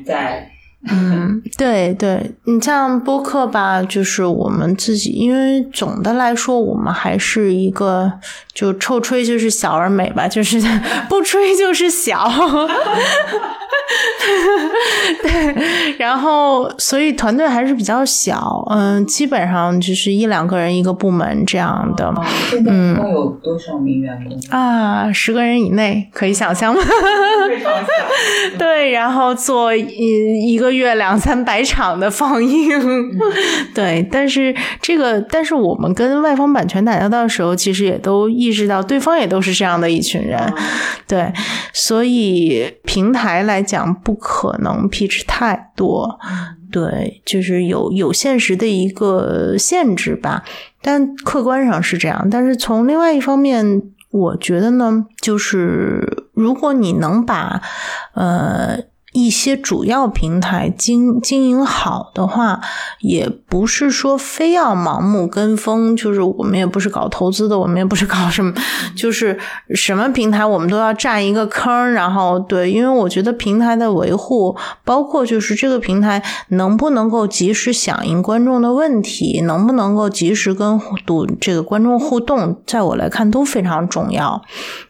[0.04, 0.50] 在。
[0.90, 8.12] 嗯，对对，你像播客吧，就是我们自己，因为总的来说，我们还是一个
[8.54, 10.62] 就臭吹就是小而美吧，就是
[11.08, 12.30] 不吹就是小。
[15.22, 22.14] 对，然后所以团队还是比较小，嗯，基本上就是一两个人一个部门这样的。
[22.66, 25.12] 嗯，共有多少名员工啊？
[25.14, 26.82] 十个人以内，可以想象吗？
[27.48, 27.88] 非常小。
[28.60, 30.73] 对，然后做一一个。
[30.74, 32.70] 月两三百场的放映，
[33.74, 40.40] 对，但是这个，但是我们跟外方版权打交道的时候，其实也都意识到，对方也都是这样的一群人，
[41.08, 41.32] 对，
[41.74, 46.20] 所以平台来讲，不可能 pitch 太多，
[46.72, 50.44] 对，就是有有现实的一个限制吧，
[50.82, 57.62] 但客观上是这样，但是从另外一方面，我觉得呢，就是如果你能把，
[58.14, 58.78] 呃。
[59.14, 62.60] 一些主要平台经经营好的话，
[63.00, 68.52] 也不是说非要盲目跟风，就是我们也不是搞投资的，我们也不是搞什么，
[68.98, 69.38] 就是
[69.76, 71.92] 什么平台我们都要占一个坑。
[71.94, 84.42] 然后对，因为我觉得平台的维护，包括就是这个平台能不能够及时响应观众的问题，能不能够及时跟读这个观众互动，在我来看都非常重要。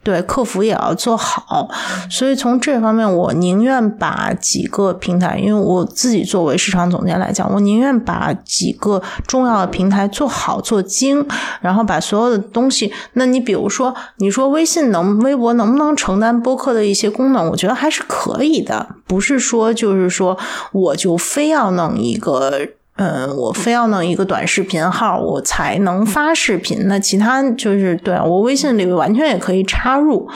[0.02, 1.68] 对，客服也要做好。
[2.08, 4.13] 所以从这方面，我宁愿把。
[4.14, 11.26] 把几个平台，因为我自己作为市场总监来讲，我宁愿把几个重要的平台做好做精，
[11.60, 12.92] 然后把所有的东西。
[13.14, 17.50] 那你比如说，你说微信能、微博能不能承担播客的一些功能？
[17.50, 20.38] 我觉得还是可以的，不是说就是说
[20.70, 22.52] 我就非要弄一个，
[22.94, 26.86] 嗯，我非要弄一个短视频号，我才能发视频。
[26.86, 30.28] 那其他就是对我微信里完全也可以插入，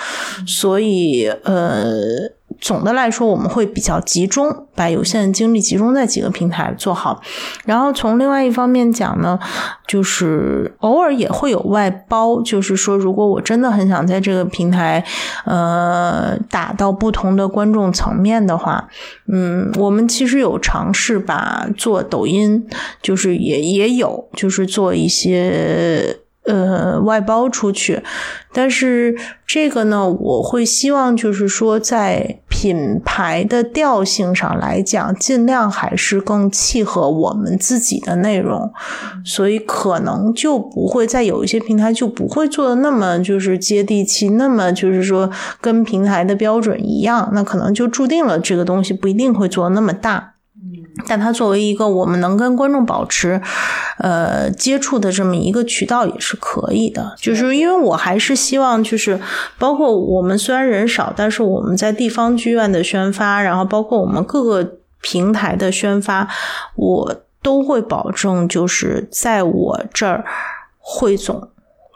[0.45, 2.37] 所以呃。
[2.61, 7.23] 总的来说，我们会比较集中，把有限的精力集中在几个平台做好。
[7.65, 9.39] 然后从另外一方面讲呢，
[9.87, 15.05] 就是偶尔也会有外包，就是说，如果我真的很想在这个平台，
[15.45, 18.89] 呃，打到不同的观众层面的话，
[19.33, 22.69] 嗯，我们其实有尝试把做抖音，
[23.01, 26.19] 就是也也有，就是做一些。
[26.49, 28.03] 呃，外包出去，
[28.55, 29.15] 但是
[29.47, 38.73] 这个呢，我会希望就是说，在品牌的调性上来讲，尽量还是更契合我们自己的内容，
[39.23, 45.31] 所以可能就不会在有一些平台就不会做的那么就是接地气，那么就是说
[45.61, 50.37] 跟平台的标准一样，那可能就注定了这个东西不一定会做的那么大。
[51.07, 53.41] 但它作为一个我们能跟观众保持，
[53.99, 59.21] 呃接触的这么一个渠道也是可以的，就是因为我还是希望，就是
[59.59, 66.29] 包括我们虽然人少，但是我们在地方剧院的宣发，然后包括我们各个平台的宣发，
[66.75, 70.25] 我都会保证，就是在我这儿
[70.79, 71.49] 汇总。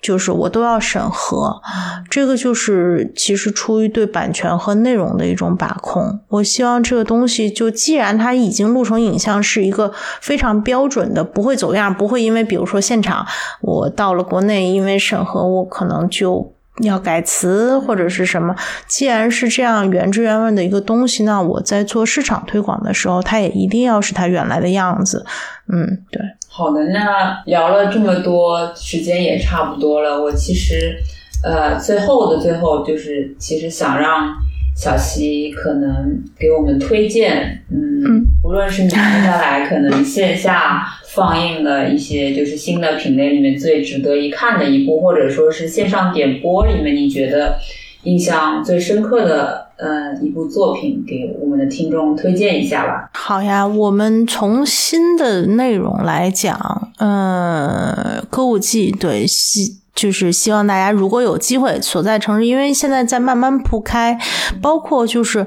[0.02, 1.62] 就是我都要审核，
[2.10, 6.20] 这个就是其实出于对版权和内容的一种把控。
[6.28, 13.24] 我希望这个东西就既然它已经录成影像，是一个非常标准的，不会走样，不会因为比如说现场
[13.60, 18.54] 我到了国内，因为审核我可能就要改词或者是什么。
[18.86, 25.24] 既然是这样原汁原味的一个东西，那我在做市场推广的时候，它也一定要是它原来的样子。
[25.72, 26.20] 嗯，对。
[26.48, 30.20] 好的，那聊了这么多，时间也差不多了。
[30.20, 30.96] 我其实，
[31.42, 34.34] 呃，最后的最后，就是其实想让
[34.74, 40.82] 小溪可能给我们推荐，嗯，不论是你接下来可能线下
[41.14, 47.58] 放映的一些，就是新的品类里面最值得一看的一部，或者说是线上点播里面你觉得
[48.04, 53.10] 印象最深刻的呃一部作品给我们的听众推荐一下吧。
[53.12, 64.18] 好呀，我们从新的内容来讲，呃，歌舞伎对希就是希望大家如果有机会所在城市，因为现在在慢慢铺开，
[64.60, 65.46] 包括就是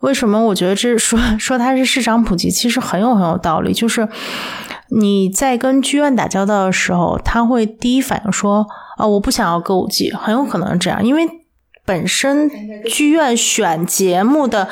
[0.00, 4.08] 为什么我觉得这 说说它是市场普及，其实很有很有道理，就是
[4.90, 8.66] 你在跟剧院打交道的时候，他会第一反应说
[8.96, 11.28] 啊，我不想要歌舞伎，很有可能是这样，因为
[11.84, 12.50] 本身
[12.86, 14.68] 剧院选节目的。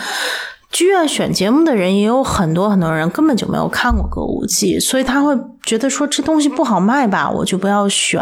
[0.70, 8.20] 剧院选节目的人也有很多很多人根本就没有看过歌舞伎，所以他会觉得说这东西不好卖吧，我就不要选。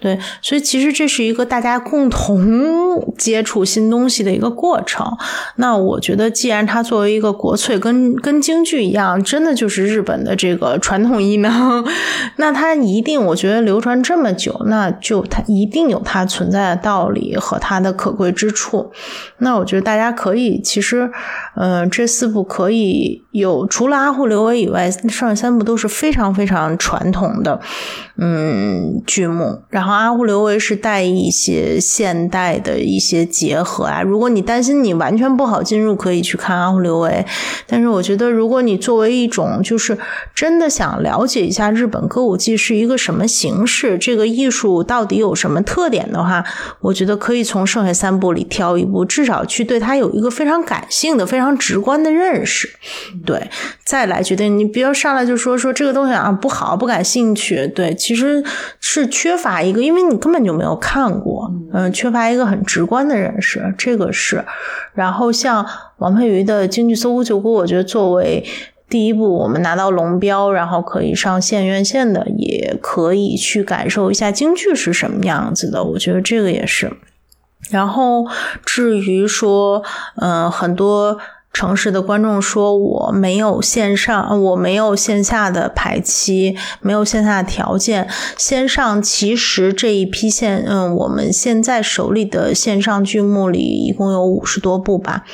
[0.00, 5.06] 对，所以其实这是一个大家共同接触新东西的一个过程。
[5.56, 11.84] 那我觉得，既然它作为一个国粹，跟跟京剧一样，真的就是日本的这个传统艺能，
[12.36, 18.92] 那它一定我觉得流传这么久，那就它一定有它存在的道理和它的可贵之处。
[19.38, 21.10] 那我觉得大家可以，其实，
[21.56, 21.88] 嗯。
[21.90, 27.60] 这四部可以有，除了阿护刘维以外，剩下三部都是非常非常传统的，
[28.16, 29.62] 嗯，剧目。
[29.68, 34.00] 然后阿胡刘维是带一些现代的一些结合啊。
[34.00, 37.26] 如果你担心你完全不好进入，可以去看阿胡刘维。
[37.66, 39.98] 但是我觉得，如果你作为一种就是
[40.34, 46.44] 真的想了解一下日本歌舞伎是一个什么形式，这个艺术到底有什么特点的话，
[46.80, 51.48] 我觉得可以从剩下三部里挑一部，至少去对它有一个非常感性的、非常。
[51.58, 52.70] 直观的认识，
[53.26, 53.50] 对，
[53.84, 54.56] 再来决定。
[54.56, 57.66] 你不要上来就说说这个东西啊不好，不感兴趣。
[57.68, 58.42] 对，其实
[58.80, 64.44] 是缺乏一个，因为你根本就没有看过，嗯，缺乏一个很直观的认识，这个是。
[64.94, 65.66] 然后像
[65.98, 68.44] 王佩瑜的京剧《搜狐救国》，我觉得作为
[68.88, 75.84] 第一部我们拿到龙标，然后可以上县院线的，也可以去感受一下京剧是什么样子的。
[75.84, 76.92] 我觉得这个也是。
[77.70, 78.26] 然后
[78.64, 79.82] 至于说，
[80.16, 81.18] 嗯，很多。
[81.58, 88.08] 城市的观众说：“我没有线上，我没有线下的排期，没有线下的条件。
[88.36, 95.24] 线上其实这一批线，嗯，我们现在手里的线上剧目里一共有五十多部吧，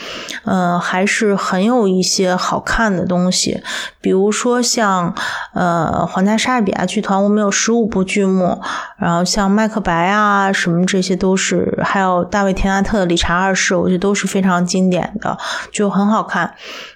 [0.47, 3.63] 嗯，还是很有一些好看的东西。
[4.01, 5.15] 比如说像
[5.53, 8.63] 呃皇家莎士比亚剧团，我们有十五部剧目，
[8.97, 15.37] 然后像麦克白啊什么这些都是，还有大卫田纳特的理查二世，我觉得都是非常经典的，
[15.71, 16.55] 就很好。”好看，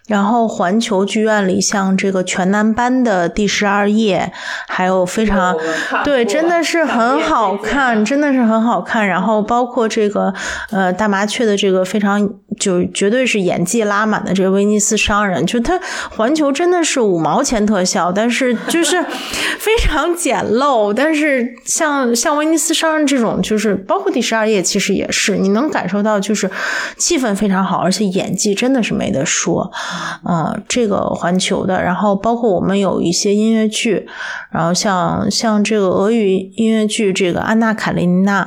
[0.08, 4.32] 然后环球剧院里像这个全男班的第十二夜，
[4.66, 5.54] 还有非常
[6.02, 9.06] 对，真的是很好看，真的是很好看。
[9.06, 10.32] 然后包括这个
[10.70, 15.78] 呃大麻雀的这个非常就绝对是演技拉满的这个威尼斯商人，就他
[16.10, 19.02] 环球真的是五毛钱特效，但是就是
[19.58, 20.94] 非常简陋。
[20.94, 26.50] 但是像像威尼斯商人这种，就是包括第十二夜，其实也是你能感受到，就是
[26.96, 29.08] 气氛非常好，而且演技真的是没。
[29.08, 29.72] 得说，
[30.28, 34.06] 嗯，这个环球的，然后包括我们有一些音乐剧，
[34.50, 38.44] 然后像像这个俄语音乐剧，这个《安娜卡列尼娜》，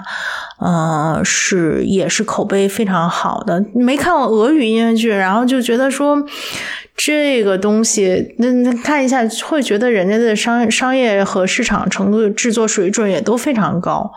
[0.59, 3.63] 嗯，是也是口碑非常好的。
[3.73, 6.23] 没看过俄语音乐剧，然后就觉得说
[6.95, 14.11] 这个东西，那那看一下会觉得人家的商商业和市场程度、制作水准也都非常高，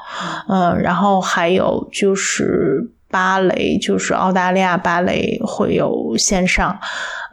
[0.49, 2.91] 嗯，然后还有就是。
[3.11, 6.77] 芭蕾就是澳大利亚芭蕾会有线上，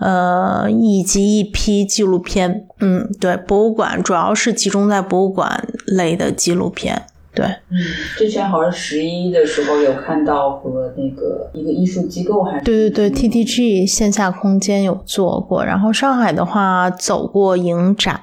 [0.02, 2.66] 呃，以及一批纪录片。
[2.80, 7.04] 嗯，对，博物馆主要是集中在博物馆类的纪录片。
[7.34, 7.78] 对，嗯，
[8.18, 18.22] 之前好像十一的时候有看到和那个一个艺术机构还是对对对，TTG 线下空间有做过，然后上海的话走过影展。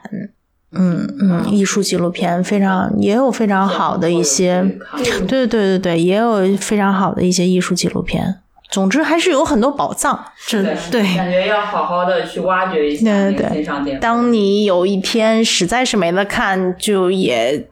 [0.70, 4.62] 嗯嗯，艺术纪录片非常也有非常好的一些，
[4.98, 8.34] 对对对对对，也有非常好的一些艺术纪录片。
[8.70, 17.68] 总之还是有很多宝藏，真的对，感觉要好好的去挖掘一下对对对，当你有一篇实在是没得看，就也。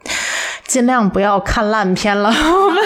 [0.67, 2.83] 尽量不要看烂片了，我 们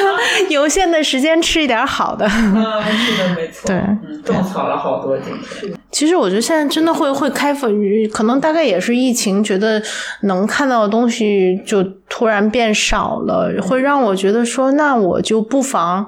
[0.51, 2.27] 有限的时间吃一点好的。
[2.27, 2.63] 嗯，
[2.95, 3.69] 是的，没错。
[3.69, 3.83] 对，
[4.23, 5.73] 种草了好多今天。
[5.91, 7.73] 其实我觉得现在真的会会开放，
[8.13, 9.83] 可能大概也是疫情，觉得
[10.25, 16.07] 能看到的东西就突然变少了，会让我觉得说，那我就不妨。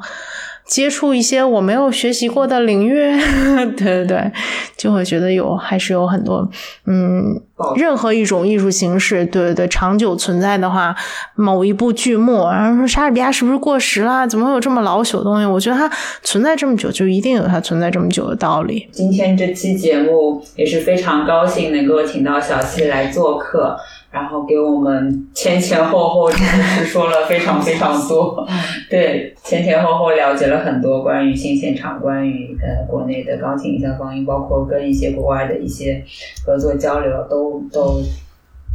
[0.73, 2.95] 接触一些我没有学习过的领域，
[3.77, 4.33] 对对对，
[4.75, 6.49] 就会觉得有还是有很多，
[6.87, 7.39] 嗯，
[7.77, 10.97] 任何一种艺术形式，对对对，长久存在的话，
[11.35, 14.27] 某一部剧目，然后说莎士比亚是不是过时了？
[14.27, 15.45] 怎么会有这么老朽的东西？
[15.45, 15.91] 我觉得它
[16.23, 18.89] 存在这么久，就一定有它存在这么久的道理。
[18.91, 23.77] 今天这期节目也是非常高兴能够请到小溪来做客。
[24.13, 28.47] 然后给我们前前后后真的是说了非常非常多，
[28.91, 36.05] 对，前前后后了解了很多关于新现场，关于呃国内的钢琴影像放映，包括跟一些国外的一些
[36.45, 38.03] 合作交流，都都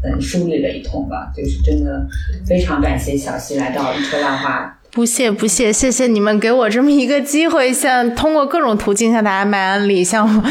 [0.03, 2.07] 嗯梳理了一通吧，就是真的
[2.45, 4.76] 非常感谢小溪来到一车烂话。
[4.97, 10.43] 不谢不谢，谢谢你们给我这么一个机会，像通过各种途径向大家卖安利，像我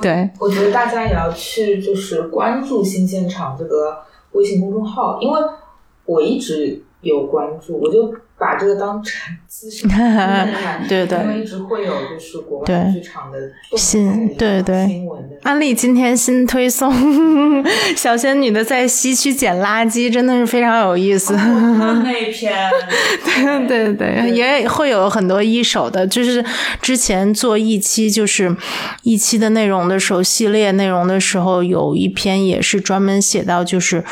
[0.00, 0.30] 对。
[0.38, 3.98] 我觉得大家也要去就是关注新现场这个
[4.30, 5.40] 微信公众号，因为
[6.04, 8.14] 我一直有关注，我就。
[8.38, 10.48] 把这个当成资深 看，
[10.88, 13.38] 对对，因为一直会有就是国外剧场的
[13.76, 15.36] 新对对新闻的。
[15.42, 16.92] 安利今天新推送
[17.96, 21.34] 小仙女的在西区捡垃圾，真的是非常有意思。
[21.34, 22.52] 那一篇，
[23.66, 26.44] 对对对，也会有很多一手的，就是
[26.80, 28.54] 之前做一期就是
[29.02, 34.04] 一期的内容的时候，系列内容的时候，有一篇也是专门写到就是。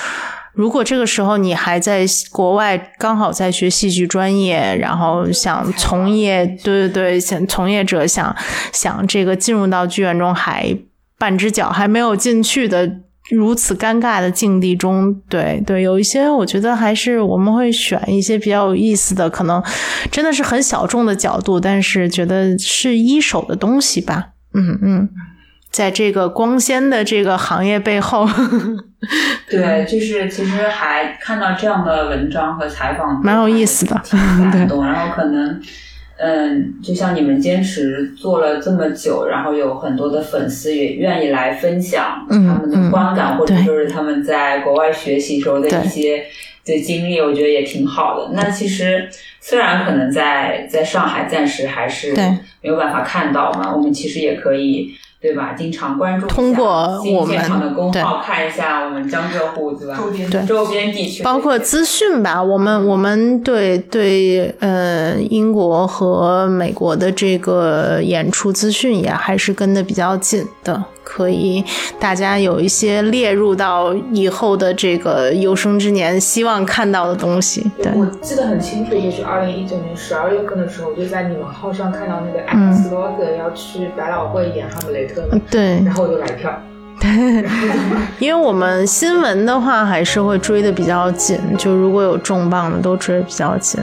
[0.57, 8.34] 如果这个时候你还在国外，刚好在学戏剧专业，然后想从业，对对对，想从业者想
[8.72, 10.74] 想这个进入到剧院中，还
[11.18, 12.90] 半只脚还没有进去的
[13.30, 19.62] 如此尴尬的境地中，对对，有一些我觉得还是我们会选一些比较有意思的，可能
[20.11, 25.09] 真的是很小众的角度，但是觉得是一手的东西吧，嗯嗯。
[25.77, 28.27] 在这个光鲜的这个行业背后，
[29.47, 34.18] 对，就是其实还看到这样的文章和采访，蛮有意思的，挺
[34.51, 34.83] 感 动。
[34.83, 35.61] 然后可能，
[36.16, 46.24] 嗯，就像你们坚持做了这么久，然后有很多的粉丝也愿意来分享他们的观感，或者就是他们在国外学习时候的一些
[46.64, 48.31] 的经历，我觉得也挺好的。
[48.33, 49.07] 那其实
[49.43, 52.14] 虽然可能在在上海暂时还是
[52.62, 54.95] 没有办法看到嘛，我们其实也可以。
[55.20, 55.54] 对吧？
[55.54, 59.98] 经常关注通过我们的公号看一下我们江浙沪对吧？
[60.30, 62.42] 对周边地区，包括资讯吧。
[62.42, 70.84] 我们我们对对呃英国和美国的这个演出资讯也还是跟的比较紧的。
[71.09, 71.64] 可以，
[72.00, 77.70] 大家有一些列入到以后的这个有生之年希望看到的东西。
[77.80, 86.50] 对，我记得很清楚，也是二零一九年十二月份的时候，我就在你们号上看到那个艾克斯洛格要去百老汇演哈姆雷特，对，然后我就来票。
[86.98, 87.09] 对，
[88.18, 93.80] 因为我们新闻的话还是会追的比较紧，就如果有重磅的都追比较紧。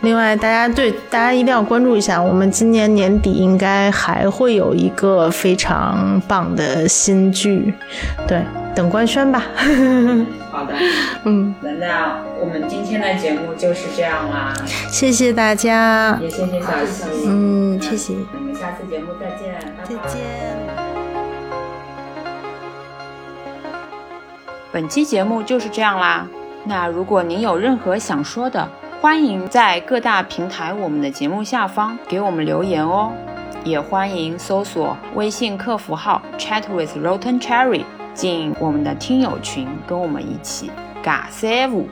[0.00, 7.74] 另外，大家对大家一定要关注一下，我们今年年底应该还会有一个非常棒的新剧，
[8.26, 8.40] 对，
[8.76, 9.42] 等官宣吧。
[10.50, 10.74] 好的，
[11.24, 14.54] 嗯，那我们今天的节目就是这样啦，
[14.88, 20.20] 谢谢大家，也谢谢小溪，嗯，谢谢，我们下次节目再见，再见。
[24.70, 26.26] 本期节目就是这样啦，
[26.64, 28.68] 那如果您有任何想说的，
[29.00, 33.12] 欢迎在各大平台我们的节目下方给我们留言哦，
[33.62, 41.88] 也欢迎搜索微信客服号 Chat with Rotten Cherry 进我们的听友群，跟我们一起尬三五。